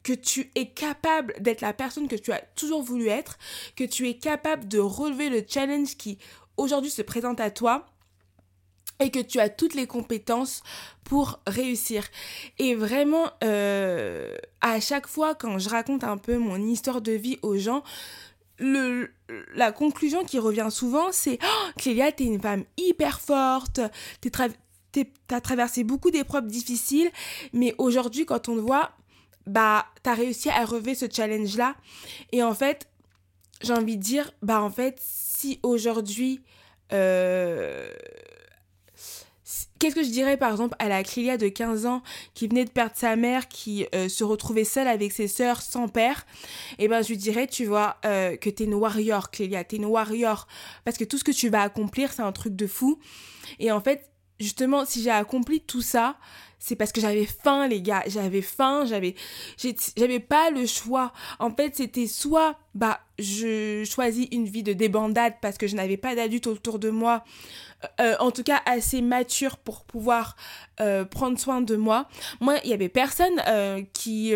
que 0.04 0.12
tu 0.12 0.52
es 0.56 0.68
capable 0.68 1.34
d'être 1.40 1.62
la 1.62 1.72
personne 1.72 2.10
que 2.10 2.18
tu 2.18 2.34
as 2.34 2.42
toujours 2.56 2.84
voulu 2.84 3.08
être, 3.08 3.38
que 3.78 3.86
tu 3.86 4.10
es 4.10 4.16
capable 4.16 4.68
de 4.68 4.78
relever 4.78 5.30
le 5.30 5.46
challenge 5.48 5.96
qui 5.96 6.18
aujourd'hui 6.58 6.92
se 6.92 7.02
présente 7.02 7.40
à 7.40 7.50
toi 7.50 7.86
et 9.00 9.12
que 9.12 9.20
tu 9.20 9.40
as 9.40 9.48
toutes 9.48 9.76
les 9.76 9.88
compétences 9.88 10.62
pour 11.06 11.40
réussir. 11.48 12.06
Et 12.60 12.76
vraiment, 12.76 13.32
euh, 13.44 14.36
à 14.62 14.80
chaque 14.82 15.08
fois 15.08 15.36
quand 15.36 15.58
je 15.58 15.70
raconte 15.70 16.04
un 16.04 16.18
peu 16.18 16.38
mon 16.38 16.58
histoire 16.58 17.02
de 17.02 17.14
vie 17.14 17.40
aux 17.42 17.58
gens, 17.58 17.84
la 18.60 19.72
conclusion 19.72 20.24
qui 20.24 20.40
revient 20.40 20.70
souvent, 20.70 21.12
c'est 21.12 21.40
oh, 21.44 21.70
Clélia, 21.78 22.12
t'es 22.12 22.26
une 22.26 22.42
femme 22.42 22.66
hyper 22.78 23.20
forte, 23.20 23.80
t'as 25.28 25.42
traversé 25.42 25.84
beaucoup 25.84 26.12
d'épreuves 26.12 26.48
difficiles, 26.48 27.12
mais 27.52 27.76
aujourd'hui, 27.78 28.26
quand 28.26 28.50
on 28.50 28.56
te 28.56 28.62
voit, 28.62 28.92
bah, 29.46 29.86
t'as 30.04 30.14
réussi 30.14 30.50
à 30.50 30.66
relever 30.66 30.96
ce 30.96 31.06
challenge-là. 31.12 31.76
Et 32.32 32.44
en 32.44 32.54
fait, 32.54 32.88
j'ai 33.62 33.74
envie 33.74 33.98
de 33.98 34.02
dire, 34.02 34.32
bah, 34.42 34.62
en 34.62 34.70
fait, 34.70 34.98
si 35.00 35.60
aujourd'hui, 35.64 36.42
euh, 36.92 37.90
Qu'est-ce 39.84 39.96
que 39.96 40.04
je 40.04 40.12
dirais 40.12 40.38
par 40.38 40.50
exemple 40.50 40.78
à 40.80 40.88
la 40.88 41.04
Clélia 41.04 41.36
de 41.36 41.50
15 41.50 41.86
ans 41.86 42.04
qui 42.36 42.48
venait 42.48 42.64
de 42.64 42.70
perdre 42.70 42.96
sa 42.96 43.18
mère, 43.18 43.50
qui 43.50 43.86
euh, 43.94 44.08
se 44.08 44.24
retrouvait 44.24 44.64
seule 44.64 44.88
avec 44.88 45.12
ses 45.12 45.28
sœurs 45.28 45.62
sans 45.62 45.90
père 45.90 46.26
Eh 46.80 46.88
ben 46.88 47.02
je 47.02 47.10
lui 47.10 47.18
dirais, 47.18 47.48
tu 47.48 47.66
vois, 47.66 47.98
euh, 48.06 48.38
que 48.38 48.50
t'es 48.50 48.64
une 48.64 48.76
warrior, 48.76 49.30
Clélia, 49.30 49.66
t'es 49.66 49.76
une 49.76 49.86
warrior. 49.86 50.48
Parce 50.86 50.98
que 50.98 51.04
tout 51.04 51.18
ce 51.18 51.26
que 51.26 51.34
tu 51.34 51.50
vas 51.50 51.64
accomplir, 51.64 52.14
c'est 52.14 52.22
un 52.22 52.32
truc 52.32 52.56
de 52.56 52.66
fou. 52.66 52.98
Et 53.60 53.74
en 53.74 53.82
fait, 53.82 54.10
justement, 54.40 54.86
si 54.86 55.02
j'ai 55.02 55.12
accompli 55.12 55.62
tout 55.62 55.82
ça, 55.82 56.18
c'est 56.64 56.78
parce 56.78 56.94
que 56.94 57.02
j'avais 57.02 57.26
faim, 57.26 57.68
les 57.68 57.82
gars. 57.82 58.04
J'avais 58.08 58.42
faim, 58.42 58.86
j'avais, 58.86 59.16
j'avais 59.98 60.22
pas 60.22 60.50
le 60.50 60.66
choix. 60.66 61.12
En 61.40 61.52
fait, 61.54 61.76
c'était 61.76 62.08
soit, 62.08 62.56
bah, 62.74 63.02
je 63.20 63.84
choisis 63.84 64.30
une 64.32 64.46
vie 64.46 64.64
de 64.64 64.72
débandade 64.72 65.34
parce 65.42 65.58
que 65.58 65.68
je 65.68 65.76
n'avais 65.76 65.98
pas 65.98 66.16
d'adultes 66.16 66.48
autour 66.48 66.80
de 66.80 66.90
moi, 66.90 67.26
euh, 68.00 68.16
en 68.22 68.32
tout 68.32 68.44
cas 68.44 68.62
assez 68.66 69.02
mature 69.02 69.58
pour 69.58 69.84
pouvoir 69.84 70.38
euh, 70.80 71.04
prendre 71.04 71.38
soin 71.38 71.60
de 71.60 71.76
moi. 71.76 72.08
Moi, 72.40 72.56
il 72.64 72.70
y 72.70 72.74
avait 72.74 72.88
personne 72.88 73.42
euh, 73.46 73.82
qui 73.92 74.34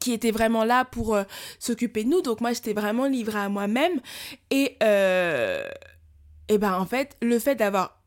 qui 0.00 0.12
était 0.12 0.30
vraiment 0.30 0.64
là 0.64 0.86
pour 0.86 1.18
s'occuper 1.58 2.04
de 2.04 2.08
nous. 2.08 2.22
Donc 2.22 2.40
moi, 2.40 2.54
j'étais 2.54 2.72
vraiment 2.72 3.04
livrée 3.04 3.40
à 3.40 3.50
moi-même. 3.50 4.00
Et, 4.50 4.78
et 4.80 6.58
ben 6.58 6.78
en 6.78 6.86
fait, 6.86 7.14
le 7.20 7.38
fait 7.38 7.56
d'avoir 7.56 7.97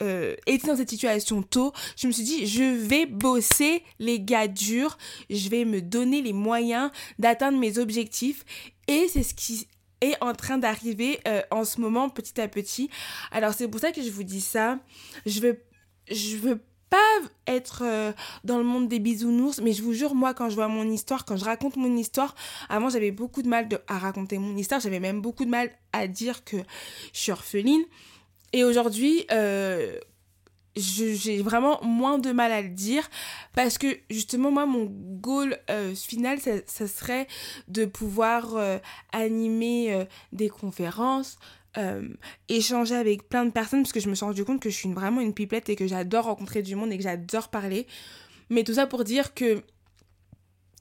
été 0.00 0.66
dans 0.66 0.76
cette 0.76 0.90
situation 0.90 1.42
tôt, 1.42 1.72
je 1.96 2.06
me 2.06 2.12
suis 2.12 2.24
dit, 2.24 2.46
je 2.46 2.62
vais 2.62 3.06
bosser 3.06 3.82
les 3.98 4.20
gars 4.20 4.48
durs, 4.48 4.98
je 5.30 5.48
vais 5.48 5.64
me 5.64 5.80
donner 5.80 6.22
les 6.22 6.32
moyens 6.32 6.90
d'atteindre 7.18 7.58
mes 7.58 7.78
objectifs. 7.78 8.44
Et 8.86 9.06
c'est 9.08 9.22
ce 9.22 9.34
qui 9.34 9.66
est 10.00 10.16
en 10.22 10.32
train 10.32 10.58
d'arriver 10.58 11.20
euh, 11.26 11.42
en 11.50 11.64
ce 11.64 11.80
moment 11.80 12.08
petit 12.08 12.40
à 12.40 12.48
petit. 12.48 12.90
Alors 13.32 13.52
c'est 13.54 13.68
pour 13.68 13.80
ça 13.80 13.92
que 13.92 14.02
je 14.02 14.10
vous 14.10 14.22
dis 14.22 14.40
ça. 14.40 14.78
Je 15.26 15.40
veux, 15.40 15.60
je 16.10 16.36
veux 16.36 16.60
pas 16.90 16.96
être 17.46 17.82
euh, 17.84 18.12
dans 18.44 18.58
le 18.58 18.64
monde 18.64 18.88
des 18.88 18.98
bisounours, 18.98 19.60
mais 19.60 19.72
je 19.72 19.82
vous 19.82 19.92
jure, 19.92 20.14
moi, 20.14 20.32
quand 20.32 20.48
je 20.48 20.54
vois 20.54 20.68
mon 20.68 20.88
histoire, 20.88 21.24
quand 21.24 21.36
je 21.36 21.44
raconte 21.44 21.76
mon 21.76 21.94
histoire, 21.96 22.34
avant 22.68 22.88
j'avais 22.88 23.10
beaucoup 23.10 23.42
de 23.42 23.48
mal 23.48 23.68
à 23.88 23.98
raconter 23.98 24.38
mon 24.38 24.56
histoire, 24.56 24.80
j'avais 24.80 25.00
même 25.00 25.20
beaucoup 25.20 25.44
de 25.44 25.50
mal 25.50 25.70
à 25.92 26.06
dire 26.06 26.44
que 26.44 26.56
je 27.12 27.20
suis 27.20 27.32
orpheline. 27.32 27.84
Et 28.52 28.64
aujourd'hui, 28.64 29.26
euh, 29.30 29.98
j'ai 30.76 31.42
vraiment 31.42 31.82
moins 31.82 32.18
de 32.18 32.30
mal 32.32 32.52
à 32.52 32.62
le 32.62 32.68
dire 32.68 33.08
parce 33.54 33.78
que 33.78 33.86
justement 34.10 34.52
moi 34.52 34.64
mon 34.64 34.84
goal 34.84 35.58
euh, 35.70 35.92
final 35.94 36.38
ça, 36.38 36.86
serait 36.86 37.26
de 37.66 37.84
pouvoir 37.84 38.54
euh, 38.54 38.78
animer 39.12 40.06
des 40.32 40.48
conférences 40.48 41.38
échanger 42.48 42.96
avec 42.96 43.28
plein 43.28 43.44
de 43.44 43.50
personnes 43.50 43.82
parce 43.82 43.92
que 43.92 44.00
je 44.00 44.08
me 44.08 44.16
suis 44.16 44.24
rendu 44.24 44.44
compte 44.44 44.60
que 44.60 44.68
je 44.68 44.74
suis 44.74 44.92
vraiment 44.92 45.20
une 45.20 45.32
pipette 45.32 45.68
et 45.68 45.76
que 45.76 45.86
j'adore 45.86 46.24
rencontrer 46.24 46.60
du 46.60 46.74
monde 46.74 46.92
et 46.92 46.96
que 46.96 47.04
j'adore 47.04 47.50
parler. 47.50 47.86
Mais 48.50 48.64
tout 48.64 48.74
ça 48.74 48.88
pour 48.88 49.04
dire 49.04 49.32
que 49.32 49.62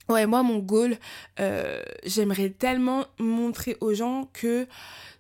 Ouais, 0.10 0.26
moi, 0.26 0.42
mon 0.42 0.60
goal, 0.60 0.98
euh, 1.42 1.82
j'aimerais 2.06 2.50
tellement 2.50 3.06
montrer 3.20 3.76
aux 3.82 3.94
gens 3.94 4.30
que 4.32 4.66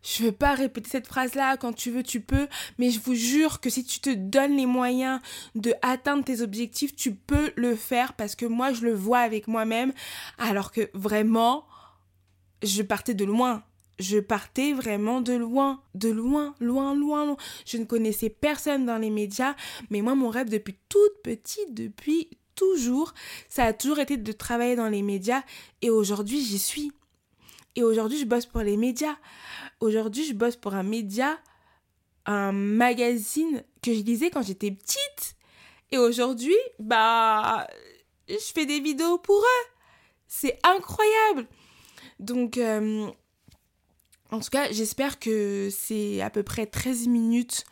je 0.01 0.23
veux 0.23 0.31
pas 0.31 0.53
répéter 0.53 0.89
cette 0.89 1.07
phrase-là, 1.07 1.57
quand 1.57 1.73
tu 1.73 1.91
veux, 1.91 2.03
tu 2.03 2.21
peux, 2.21 2.47
mais 2.77 2.89
je 2.89 3.01
vous 3.01 3.13
jure 3.13 3.59
que 3.59 3.69
si 3.69 3.83
tu 3.83 3.99
te 3.99 4.09
donnes 4.09 4.55
les 4.55 4.65
moyens 4.65 5.19
de 5.55 5.73
atteindre 5.81 6.23
tes 6.23 6.41
objectifs, 6.41 6.95
tu 6.95 7.13
peux 7.13 7.51
le 7.57 7.75
faire 7.75 8.13
parce 8.13 8.35
que 8.35 8.45
moi, 8.45 8.71
je 8.71 8.85
le 8.85 8.93
vois 8.93 9.19
avec 9.19 9.49
moi-même, 9.49 9.91
alors 10.37 10.71
que 10.71 10.89
vraiment, 10.93 11.65
je 12.63 12.81
partais 12.81 13.13
de 13.13 13.25
loin. 13.25 13.63
Je 13.99 14.19
partais 14.19 14.73
vraiment 14.73 15.21
de 15.21 15.33
loin, 15.33 15.81
de 15.95 16.09
loin, 16.09 16.53
loin, 16.61 16.95
loin, 16.95 17.25
loin. 17.25 17.37
Je 17.65 17.77
ne 17.77 17.83
connaissais 17.83 18.29
personne 18.29 18.85
dans 18.85 18.99
les 18.99 19.09
médias, 19.09 19.55
mais 19.89 20.01
moi, 20.01 20.15
mon 20.15 20.29
rêve 20.29 20.49
depuis 20.49 20.77
toute 20.87 21.21
petite, 21.23 21.73
depuis 21.73 22.29
toujours, 22.57 23.13
ça 23.47 23.63
a 23.63 23.73
toujours 23.73 23.99
été 23.99 24.17
de 24.17 24.31
travailler 24.33 24.75
dans 24.75 24.89
les 24.89 25.01
médias 25.01 25.43
et 25.81 25.89
aujourd'hui 25.89 26.43
j'y 26.43 26.59
suis. 26.59 26.91
Et 27.75 27.83
aujourd'hui 27.83 28.19
je 28.19 28.25
bosse 28.25 28.45
pour 28.45 28.61
les 28.61 28.75
médias. 28.75 29.15
Aujourd'hui 29.79 30.25
je 30.25 30.33
bosse 30.33 30.57
pour 30.57 30.73
un 30.73 30.83
média, 30.83 31.37
un 32.25 32.51
magazine 32.51 33.63
que 33.81 33.93
je 33.93 34.01
lisais 34.01 34.29
quand 34.29 34.41
j'étais 34.41 34.71
petite. 34.71 35.37
Et 35.91 35.97
aujourd'hui, 35.97 36.57
bah, 36.79 37.65
je 38.27 38.35
fais 38.53 38.65
des 38.65 38.79
vidéos 38.79 39.17
pour 39.17 39.37
eux. 39.37 39.67
C'est 40.27 40.59
incroyable. 40.63 41.47
Donc, 42.19 42.57
euh, 42.57 43.09
en 44.31 44.39
tout 44.39 44.49
cas, 44.49 44.71
j'espère 44.71 45.19
que 45.19 45.69
c'est 45.71 46.21
à 46.21 46.29
peu 46.29 46.43
près 46.43 46.65
13 46.65 47.07
minutes 47.07 47.63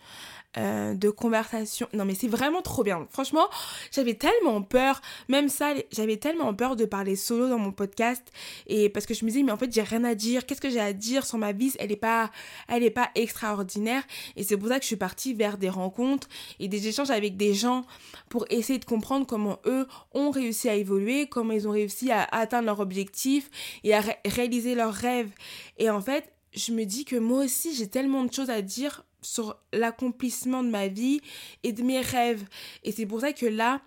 euh, 0.57 0.93
de 0.93 1.09
conversation. 1.09 1.87
Non 1.93 2.05
mais 2.05 2.15
c'est 2.15 2.27
vraiment 2.27 2.61
trop 2.61 2.83
bien. 2.83 3.07
Franchement, 3.09 3.47
j'avais 3.91 4.13
tellement 4.13 4.61
peur, 4.61 5.01
même 5.27 5.49
ça, 5.49 5.73
j'avais 5.91 6.17
tellement 6.17 6.53
peur 6.53 6.75
de 6.75 6.85
parler 6.85 7.15
solo 7.15 7.49
dans 7.49 7.59
mon 7.59 7.71
podcast 7.71 8.23
et 8.67 8.89
parce 8.89 9.05
que 9.05 9.13
je 9.13 9.25
me 9.25 9.29
disais 9.29 9.43
mais 9.43 9.51
en 9.51 9.57
fait 9.57 9.71
j'ai 9.71 9.81
rien 9.81 10.03
à 10.03 10.15
dire. 10.15 10.45
Qu'est-ce 10.45 10.61
que 10.61 10.69
j'ai 10.69 10.79
à 10.79 10.93
dire 10.93 11.25
sur 11.25 11.37
ma 11.37 11.51
vie 11.51 11.73
Elle 11.79 11.91
est 11.91 11.95
pas, 11.95 12.31
pas 12.67 13.09
extraordinaire 13.15 14.03
et 14.35 14.43
c'est 14.43 14.57
pour 14.57 14.69
ça 14.69 14.77
que 14.77 14.83
je 14.83 14.87
suis 14.87 14.95
partie 14.95 15.33
vers 15.33 15.57
des 15.57 15.69
rencontres 15.69 16.27
et 16.59 16.67
des 16.67 16.87
échanges 16.87 17.11
avec 17.11 17.37
des 17.37 17.53
gens 17.53 17.85
pour 18.29 18.45
essayer 18.49 18.79
de 18.79 18.85
comprendre 18.85 19.25
comment 19.25 19.59
eux 19.65 19.87
ont 20.13 20.31
réussi 20.31 20.69
à 20.69 20.75
évoluer, 20.75 21.27
comment 21.27 21.53
ils 21.53 21.67
ont 21.67 21.71
réussi 21.71 22.11
à 22.11 22.23
atteindre 22.31 22.65
leurs 22.65 22.79
objectifs 22.79 23.49
et 23.83 23.93
à 23.93 24.01
réaliser 24.25 24.75
leurs 24.75 24.93
rêves. 24.93 25.31
Et 25.77 25.89
en 25.89 26.01
fait, 26.01 26.31
je 26.53 26.71
me 26.71 26.85
dis 26.85 27.05
que 27.05 27.15
moi 27.15 27.43
aussi 27.43 27.75
j'ai 27.75 27.87
tellement 27.87 28.23
de 28.23 28.33
choses 28.33 28.49
à 28.49 28.61
dire 28.61 29.05
sur 29.25 29.57
l'accomplissement 29.73 30.63
de 30.63 30.69
ma 30.69 30.87
vie 30.87 31.21
et 31.63 31.73
de 31.73 31.83
mes 31.83 32.01
rêves. 32.01 32.45
Et 32.83 32.91
c'est 32.91 33.05
pour 33.05 33.21
ça 33.21 33.33
que 33.33 33.45
là, 33.45 33.81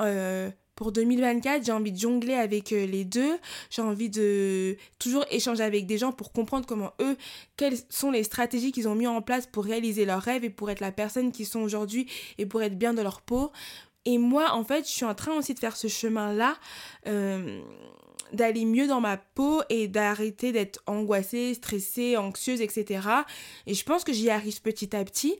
euh, 0.00 0.50
pour 0.74 0.90
2024, 0.90 1.64
j'ai 1.64 1.72
envie 1.72 1.92
de 1.92 1.98
jongler 1.98 2.34
avec 2.34 2.72
euh, 2.72 2.86
les 2.86 3.04
deux. 3.04 3.38
J'ai 3.70 3.82
envie 3.82 4.10
de 4.10 4.76
toujours 4.98 5.24
échanger 5.30 5.62
avec 5.62 5.86
des 5.86 5.98
gens 5.98 6.12
pour 6.12 6.32
comprendre 6.32 6.66
comment 6.66 6.92
eux, 7.00 7.16
quelles 7.56 7.78
sont 7.90 8.10
les 8.10 8.24
stratégies 8.24 8.72
qu'ils 8.72 8.88
ont 8.88 8.94
mis 8.94 9.06
en 9.06 9.22
place 9.22 9.46
pour 9.46 9.64
réaliser 9.64 10.04
leurs 10.04 10.22
rêves 10.22 10.44
et 10.44 10.50
pour 10.50 10.70
être 10.70 10.80
la 10.80 10.92
personne 10.92 11.32
qu'ils 11.32 11.46
sont 11.46 11.60
aujourd'hui 11.60 12.08
et 12.38 12.46
pour 12.46 12.62
être 12.62 12.76
bien 12.76 12.92
dans 12.92 13.02
leur 13.02 13.20
peau. 13.20 13.52
Et 14.04 14.18
moi, 14.18 14.52
en 14.52 14.64
fait, 14.64 14.84
je 14.86 14.90
suis 14.90 15.04
en 15.04 15.14
train 15.14 15.32
aussi 15.32 15.54
de 15.54 15.58
faire 15.58 15.76
ce 15.76 15.88
chemin-là. 15.88 16.56
Euh, 17.06 17.62
d'aller 18.34 18.64
mieux 18.64 18.86
dans 18.86 19.00
ma 19.00 19.16
peau 19.16 19.62
et 19.68 19.88
d'arrêter 19.88 20.52
d'être 20.52 20.80
angoissée, 20.86 21.54
stressée, 21.54 22.16
anxieuse, 22.16 22.60
etc. 22.60 23.08
Et 23.66 23.74
je 23.74 23.84
pense 23.84 24.04
que 24.04 24.12
j'y 24.12 24.30
arrive 24.30 24.60
petit 24.62 24.94
à 24.94 25.04
petit. 25.04 25.38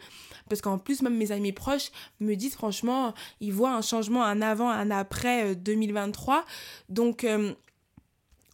Parce 0.48 0.60
qu'en 0.60 0.78
plus, 0.78 1.02
même 1.02 1.16
mes 1.16 1.32
amis 1.32 1.52
proches 1.52 1.90
me 2.20 2.34
disent 2.34 2.54
franchement, 2.54 3.14
ils 3.40 3.52
voient 3.52 3.72
un 3.72 3.82
changement, 3.82 4.22
un 4.22 4.42
avant, 4.42 4.68
un 4.68 4.90
après 4.90 5.54
2023. 5.54 6.36
Euh, 6.36 6.40
Donc 6.88 7.24
euh, 7.24 7.52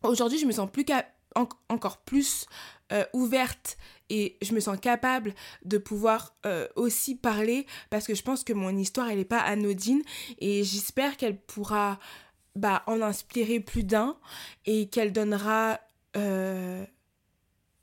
aujourd'hui, 0.02 0.38
je 0.38 0.46
me 0.46 0.52
sens 0.52 0.68
encore 1.68 1.98
plus 1.98 2.46
euh, 2.92 3.04
ouverte 3.12 3.76
et 4.08 4.36
je 4.42 4.52
me 4.54 4.60
sens 4.60 4.76
capable 4.80 5.34
de 5.64 5.78
pouvoir 5.78 6.34
aussi 6.74 7.14
parler 7.14 7.66
parce 7.90 8.08
que 8.08 8.14
je 8.16 8.22
pense 8.22 8.42
que 8.42 8.52
mon 8.52 8.76
histoire, 8.76 9.08
elle 9.08 9.18
n'est 9.18 9.24
pas 9.24 9.38
anodine 9.38 10.02
et 10.38 10.64
j'espère 10.64 11.16
qu'elle 11.16 11.40
pourra 11.40 12.00
bah, 12.56 12.82
en 12.86 13.00
inspirer 13.02 13.60
plus 13.60 13.84
d'un 13.84 14.16
et 14.66 14.88
qu'elle 14.88 15.12
donnera 15.12 15.80
euh, 16.16 16.84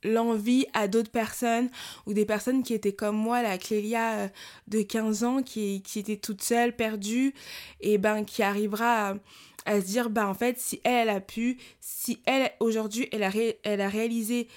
l'envie 0.04 0.66
à 0.74 0.88
d'autres 0.88 1.10
personnes 1.10 1.70
ou 2.06 2.12
des 2.12 2.24
personnes 2.24 2.62
qui 2.62 2.74
étaient 2.74 2.92
comme 2.92 3.16
moi, 3.16 3.42
la 3.42 3.58
Clélia 3.58 4.14
euh, 4.14 4.28
de 4.68 4.82
15 4.82 5.24
ans 5.24 5.42
qui, 5.42 5.82
qui 5.82 5.98
était 5.98 6.16
toute 6.16 6.42
seule, 6.42 6.74
perdue 6.76 7.34
et 7.80 7.98
ben 7.98 8.24
qui 8.24 8.42
arrivera 8.42 9.16
à, 9.64 9.80
se 9.80 9.86
dire 9.86 10.10
bah 10.10 10.28
en 10.28 10.34
fait 10.34 10.58
si 10.58 10.80
elle, 10.84 11.08
a 11.08 11.20
pu, 11.20 11.58
si 11.80 12.20
elle 12.26 12.52
aujourd'hui 12.60 13.08
elle 13.12 13.22
a, 13.22 13.30
elle 13.64 13.80
a 13.80 13.88
réalisé 13.88 14.48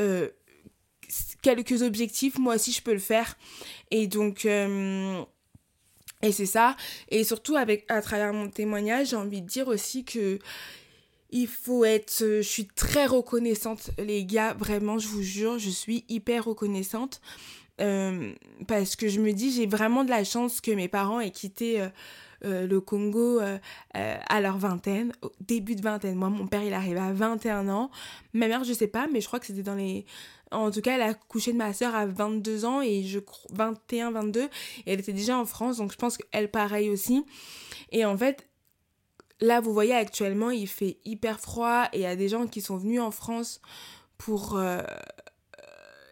euh, 0.00 0.28
quelques 1.42 1.82
objectifs, 1.82 2.38
moi 2.38 2.54
aussi 2.54 2.72
je 2.72 2.82
peux 2.82 2.92
le 2.92 2.98
faire. 2.98 3.36
Et 3.90 4.06
donc, 4.06 4.46
et 6.22 6.32
c'est 6.32 6.46
ça. 6.46 6.76
Et 7.08 7.24
surtout, 7.24 7.56
avec, 7.56 7.84
à 7.88 8.00
travers 8.02 8.32
mon 8.32 8.48
témoignage, 8.48 9.08
j'ai 9.10 9.16
envie 9.16 9.42
de 9.42 9.46
dire 9.46 9.68
aussi 9.68 10.04
que 10.04 10.38
il 11.30 11.46
faut 11.46 11.84
être. 11.84 12.18
Je 12.20 12.42
suis 12.42 12.66
très 12.66 13.06
reconnaissante, 13.06 13.90
les 13.98 14.24
gars, 14.24 14.54
vraiment, 14.54 14.98
je 14.98 15.08
vous 15.08 15.22
jure, 15.22 15.58
je 15.58 15.70
suis 15.70 16.04
hyper 16.08 16.44
reconnaissante. 16.44 17.20
Euh, 17.80 18.32
parce 18.68 18.96
que 18.96 19.08
je 19.08 19.18
me 19.18 19.32
dis, 19.32 19.50
j'ai 19.50 19.66
vraiment 19.66 20.04
de 20.04 20.10
la 20.10 20.24
chance 20.24 20.60
que 20.60 20.70
mes 20.70 20.88
parents 20.88 21.20
aient 21.20 21.30
quitté. 21.30 21.88
Euh, 22.44 22.66
le 22.66 22.80
Congo 22.80 23.40
euh, 23.40 23.58
euh, 23.96 24.16
à 24.28 24.40
leur 24.40 24.58
vingtaine, 24.58 25.12
au 25.22 25.30
début 25.40 25.76
de 25.76 25.82
vingtaine. 25.82 26.16
Moi, 26.16 26.28
mon 26.28 26.48
père, 26.48 26.62
il 26.64 26.74
arrivait 26.74 26.98
à 26.98 27.12
21 27.12 27.68
ans. 27.68 27.90
Ma 28.32 28.48
mère, 28.48 28.64
je 28.64 28.72
sais 28.72 28.88
pas, 28.88 29.06
mais 29.12 29.20
je 29.20 29.26
crois 29.28 29.38
que 29.38 29.46
c'était 29.46 29.62
dans 29.62 29.76
les... 29.76 30.04
En 30.52 30.70
tout 30.70 30.80
cas, 30.80 30.94
elle 30.94 31.02
a 31.02 31.14
couché 31.14 31.52
de 31.52 31.58
ma 31.58 31.72
soeur 31.72 31.94
à 31.94 32.06
22 32.06 32.64
ans 32.64 32.82
et 32.82 33.02
je 33.02 33.18
21, 33.50 34.12
22. 34.12 34.42
Et 34.42 34.48
elle 34.86 35.00
était 35.00 35.12
déjà 35.12 35.38
en 35.38 35.44
France, 35.44 35.78
donc 35.78 35.92
je 35.92 35.96
pense 35.96 36.16
qu'elle, 36.16 36.50
pareil 36.50 36.90
aussi. 36.90 37.24
Et 37.90 38.04
en 38.04 38.16
fait, 38.16 38.46
là, 39.40 39.60
vous 39.60 39.72
voyez, 39.72 39.94
actuellement, 39.94 40.50
il 40.50 40.68
fait 40.68 40.98
hyper 41.04 41.40
froid 41.40 41.88
et 41.92 41.98
il 41.98 42.02
y 42.02 42.06
a 42.06 42.16
des 42.16 42.28
gens 42.28 42.46
qui 42.46 42.60
sont 42.60 42.76
venus 42.76 43.00
en 43.00 43.10
France 43.10 43.60
pour 44.18 44.60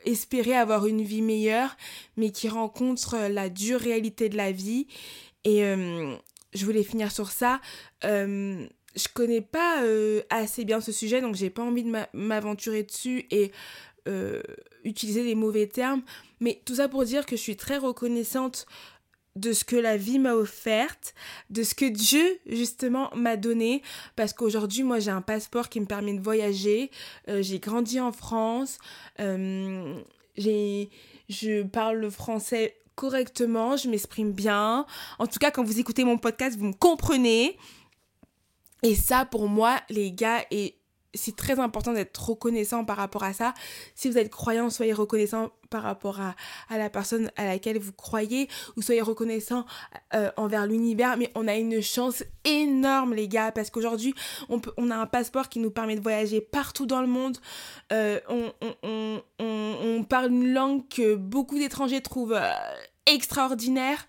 espérer 0.05 0.55
avoir 0.55 0.87
une 0.87 1.03
vie 1.03 1.23
meilleure, 1.23 1.77
mais 2.17 2.31
qui 2.31 2.49
rencontrent 2.49 3.17
la 3.17 3.49
dure 3.49 3.81
réalité 3.81 4.29
de 4.29 4.37
la 4.37 4.53
vie 4.53 4.87
et 5.45 5.65
euh, 5.65 6.15
je 6.53 6.65
voulais 6.65 6.83
finir 6.83 7.13
sur 7.13 7.31
ça. 7.31 7.61
Euh, 8.05 8.67
je 8.97 9.07
connais 9.13 9.41
pas 9.41 9.83
euh, 9.85 10.23
assez 10.31 10.65
bien 10.65 10.81
ce 10.81 10.93
sujet, 10.93 11.21
donc 11.21 11.37
j'ai 11.37 11.51
pas 11.51 11.63
envie 11.63 11.85
de 11.85 11.93
m'aventurer 12.13 12.83
dessus 12.83 13.27
et 13.31 13.53
utiliser 14.85 15.23
les 15.23 15.35
mauvais 15.35 15.67
termes. 15.67 16.03
Mais 16.41 16.61
tout 16.65 16.77
ça 16.77 16.89
pour 16.89 17.05
dire 17.05 17.27
que 17.27 17.37
je 17.37 17.41
suis 17.41 17.57
très 17.57 17.79
reconnaissante 17.79 18.67
de 19.37 19.53
ce 19.53 19.65
que 19.65 19.77
la 19.77 19.97
vie 19.97 20.19
m'a 20.19 20.35
offerte, 20.35 21.15
de 21.51 21.63
ce 21.63 21.75
que 21.75 21.85
Dieu 21.85 22.39
justement 22.47 23.11
m'a 23.15 23.37
donné, 23.37 23.83
parce 24.17 24.33
qu'aujourd'hui 24.33 24.83
moi 24.83 24.99
j'ai 24.99 25.13
un 25.13 25.23
passeport 25.23 25.69
qui 25.69 25.81
me 25.81 25.87
permet 25.87 26.15
de 26.15 26.21
voyager, 26.21 26.91
j'ai 27.29 27.61
grandi 27.61 28.01
en 28.01 28.11
France, 28.11 28.79
j'ai 29.19 30.91
je 31.29 31.63
parle 31.63 31.99
le 31.99 32.11
français 32.11 32.77
correctement, 32.97 33.77
je 33.77 33.89
m'exprime 33.89 34.33
bien. 34.33 34.85
En 35.19 35.27
tout 35.27 35.39
cas, 35.39 35.51
quand 35.51 35.63
vous 35.63 35.79
écoutez 35.79 36.05
mon 36.05 36.19
podcast, 36.19 36.59
vous 36.59 36.67
me 36.67 36.73
comprenez. 36.73 37.57
Et 38.83 38.95
ça, 38.95 39.25
pour 39.25 39.49
moi, 39.49 39.81
les 39.89 40.13
gars, 40.13 40.45
et 40.51 40.80
c'est 41.15 41.37
très 41.37 41.59
important 41.59 41.93
d'être 41.93 42.31
reconnaissant 42.31 42.85
par 42.85 42.97
rapport 42.97 43.25
à 43.25 43.33
ça. 43.33 43.55
Si 43.95 44.09
vous 44.09 44.19
êtes 44.19 44.31
croyant, 44.31 44.71
soyez 44.71 44.93
reconnaissant 44.93 45.51
par 45.71 45.83
rapport 45.83 46.21
à, 46.21 46.35
la 46.77 46.91
personne 46.91 47.31
à 47.37 47.45
laquelle 47.45 47.79
vous 47.79 47.93
croyez 47.93 48.49
ou 48.77 48.83
soyez 48.83 49.01
reconnaissant 49.01 49.65
euh, 50.15 50.31
envers 50.37 50.67
l'univers. 50.67 51.17
Mais 51.17 51.31
on 51.35 51.49
a 51.49 51.55
une 51.55 51.81
chance 51.81 52.25
énorme, 52.45 53.15
les 53.15 53.29
gars, 53.29 53.53
parce 53.53 53.71
qu'aujourd'hui, 53.71 54.15
on, 54.49 54.61
on 54.77 54.91
a 54.91 54.97
un 54.97 55.07
passeport 55.07 55.49
qui 55.49 55.61
nous 55.61 55.71
permet 55.71 55.97
de 55.97 56.01
voyager 56.01 56.41
partout 56.41 56.87
dans 56.87 57.01
le 57.01 57.07
monde. 57.07 57.39
Euh, 57.93 58.21
on, 58.29 58.53
on, 58.83 59.23
on, 59.39 60.05
parle 60.05 60.31
une 60.31 60.53
langue 60.53 60.89
que 60.89 61.15
beaucoup 61.15 61.59
d'étrangers 61.59 62.01
trouvent 62.01 62.35
euh, 62.35 62.51
extraordinaire. 63.07 64.07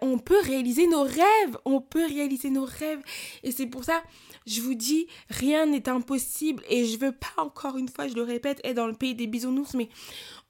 On 0.00 0.18
peut 0.18 0.40
réaliser 0.40 0.86
nos 0.86 1.02
rêves, 1.02 1.58
on 1.64 1.80
peut 1.80 2.06
réaliser 2.06 2.50
nos 2.50 2.64
rêves. 2.64 3.02
Et 3.42 3.52
c'est 3.52 3.66
pour 3.66 3.84
ça, 3.84 4.02
je 4.46 4.60
vous 4.60 4.74
dis, 4.74 5.06
rien 5.28 5.66
n'est 5.66 5.88
impossible 5.88 6.62
et 6.68 6.84
je 6.84 6.98
veux 6.98 7.12
pas 7.12 7.42
encore 7.42 7.76
une 7.76 7.88
fois, 7.88 8.08
je 8.08 8.14
le 8.14 8.22
répète, 8.22 8.60
être 8.64 8.76
dans 8.76 8.86
le 8.86 8.94
pays 8.94 9.14
des 9.14 9.26
bisounours, 9.26 9.74
mais 9.74 9.88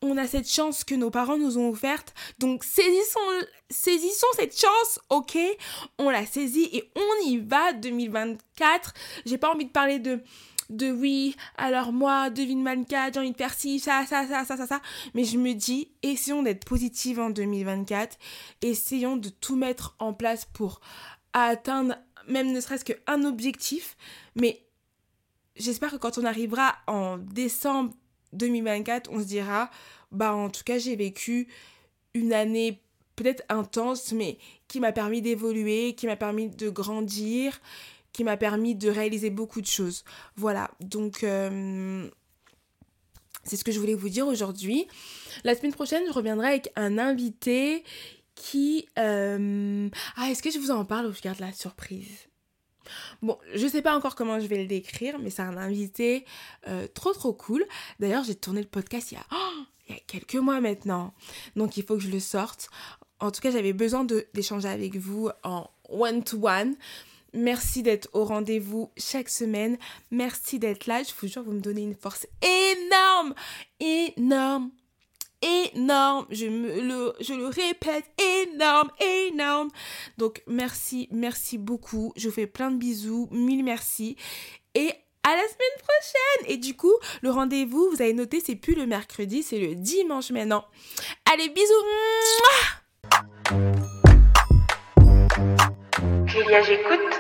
on 0.03 0.17
a 0.17 0.27
cette 0.27 0.49
chance 0.49 0.85
que 0.85 0.95
nos 0.95 1.11
parents 1.11 1.39
nous 1.39 1.59
ont 1.59 1.71
offerte. 1.71 2.15
Donc 2.39 2.65
saisissons, 2.65 3.21
saisissons 3.71 4.27
cette 4.37 4.59
chance, 4.59 5.01
ok? 5.11 5.39
On 5.99 6.11
la 6.11 6.27
saisit 6.27 6.69
et 6.73 6.91
on 6.95 7.27
y 7.27 7.39
va 7.39 7.73
2024. 7.73 8.95
J'ai 9.25 9.39
pas 9.39 9.53
envie 9.53 9.67
de 9.67 9.71
parler 9.71 9.99
de 9.99 10.21
de 10.71 10.91
oui, 10.91 11.37
alors 11.57 11.93
moi, 11.93 12.31
2024, 12.31 13.15
j'ai 13.15 13.21
envie 13.21 13.33
de 13.33 13.37
faire 13.37 13.55
ci, 13.55 13.79
ça, 13.79 14.05
ça, 14.07 14.27
ça, 14.27 14.45
ça, 14.45 14.57
ça, 14.57 14.67
ça. 14.67 14.81
Mais 15.15 15.25
je 15.25 15.39
me 15.39 15.53
dis, 15.53 15.89
essayons 16.03 16.43
d'être 16.43 16.65
positive 16.65 17.21
en 17.21 17.31
2024. 17.31 18.19
Essayons 18.63 19.17
de 19.17 19.29
tout 19.29 19.57
mettre 19.57 19.95
en 19.99 20.13
place 20.13 20.45
pour 20.45 20.81
atteindre 21.33 21.97
même 22.29 22.53
ne 22.53 22.61
serait-ce 22.61 22.85
qu'un 22.85 23.25
objectif. 23.25 23.97
Mais 24.35 24.63
j'espère 25.57 25.91
que 25.91 25.97
quand 25.97 26.19
on 26.19 26.25
arrivera 26.25 26.77
en 26.87 27.19
décembre 27.19 27.95
2024, 28.33 29.11
on 29.13 29.21
se 29.21 29.27
dira, 29.27 29.71
bah 30.13 30.35
en 30.35 30.51
tout 30.51 30.65
cas 30.65 30.79
j'ai 30.79 30.97
vécu 30.97 31.49
une 32.15 32.33
année 32.33 32.83
peut-être 33.15 33.45
intense, 33.49 34.13
mais 34.13 34.39
qui 34.69 34.81
m'a 34.81 34.93
permis 34.93 35.23
d'évoluer, 35.23 35.95
qui 35.95 36.07
m'a 36.07 36.17
permis 36.17 36.49
de 36.51 36.69
grandir, 36.69 37.61
qui 38.17 38.25
m'a 38.25 38.39
permis 38.39 38.75
de 38.75 38.89
réaliser 38.89 39.29
beaucoup 39.29 39.61
de 39.61 39.67
choses. 39.67 40.03
Voilà, 40.37 40.71
donc 40.81 41.23
euh, 41.23 42.09
c'est 43.45 43.57
ce 43.57 43.63
que 43.63 43.73
je 43.73 43.79
voulais 43.79 43.95
vous 43.95 44.09
dire 44.09 44.27
aujourd'hui. 44.27 44.87
La 45.45 45.55
semaine 45.55 45.75
prochaine, 45.75 46.03
je 46.07 46.13
reviendrai 46.15 46.49
avec 46.49 46.73
un 46.77 46.97
invité 46.97 47.85
qui... 48.35 48.89
Euh, 48.99 49.91
ah, 50.17 50.31
est-ce 50.31 50.43
que 50.43 50.51
je 50.51 50.59
vous 50.59 50.71
en 50.71 50.87
parle 50.87 51.09
ou 51.09 51.13
je 51.13 51.21
garde 51.21 51.41
la 51.41 51.53
surprise? 51.53 52.09
Bon, 53.21 53.37
je 53.55 53.67
sais 53.67 53.83
pas 53.83 53.95
encore 53.95 54.15
comment 54.15 54.41
je 54.41 54.47
vais 54.47 54.63
le 54.63 54.67
décrire, 54.67 55.19
mais 55.19 55.29
c'est 55.29 55.43
un 55.43 55.59
invité 55.59 56.25
euh, 56.69 56.87
trop 56.95 57.13
trop 57.13 57.35
cool. 57.35 57.67
D'ailleurs, 58.01 58.25
j'ai 58.25 58.35
tourné 58.35 58.63
le 58.63 58.67
podcast 58.67 59.13
il 59.13 59.17
y, 59.17 59.19
a, 59.19 59.27
oh, 59.31 59.63
il 59.91 59.95
y 59.95 59.99
a 59.99 60.01
quelques 60.07 60.37
mois 60.37 60.63
maintenant. 60.63 61.13
Donc 61.55 61.77
il 61.77 61.85
faut 61.85 61.97
que 61.97 62.03
je 62.03 62.11
le 62.11 62.21
sorte. 62.21 62.71
En 63.21 63.31
tout 63.31 63.43
cas, 63.43 63.51
j'avais 63.51 63.75
besoin 63.75 64.07
d'échanger 64.33 64.69
avec 64.69 64.97
vous 64.97 65.29
en 65.43 65.69
one-to-one. 65.91 66.77
Merci 67.37 67.83
d'être 67.83 68.09
au 68.13 68.25
rendez-vous 68.25 68.91
chaque 68.97 69.29
semaine. 69.29 69.79
Merci 70.11 70.59
d'être 70.59 70.87
là. 70.87 71.03
Je 71.03 71.13
vous 71.21 71.29
jure, 71.29 71.43
vous 71.43 71.53
me 71.53 71.61
donnez 71.61 71.83
une 71.83 71.95
force 71.95 72.27
énorme, 72.43 73.35
énorme 73.79 74.71
énorme. 75.43 76.27
Je, 76.31 76.47
le, 76.47 77.13
je 77.21 77.35
le 77.35 77.47
répète, 77.47 78.05
énorme, 78.19 78.91
énorme. 79.01 79.69
Donc 80.19 80.43
merci, 80.47 81.09
merci 81.11 81.59
beaucoup. 81.59 82.13
Je 82.17 82.29
vous 82.29 82.35
fais 82.35 82.47
plein 82.47 82.71
de 82.71 82.77
bisous, 82.79 83.29
mille 83.31 83.65
merci. 83.65 84.17
Et 84.75 84.91
à 85.23 85.31
la 85.31 85.43
semaine 85.43 85.79
prochaine 85.79 86.53
Et 86.53 86.57
du 86.57 86.77
coup, 86.77 86.93
le 87.23 87.31
rendez-vous, 87.31 87.91
vous 87.91 88.03
avez 88.03 88.13
noté, 88.13 88.41
c'est 88.45 88.55
plus 88.55 88.75
le 88.75 88.87
mercredi, 88.87 89.43
c'est 89.43 89.59
le 89.59 89.75
dimanche 89.75 90.31
maintenant. 90.31 90.65
Allez, 91.33 91.49
bisous 91.49 91.75
Julia, 96.27 96.63
j'écoute. 96.63 97.16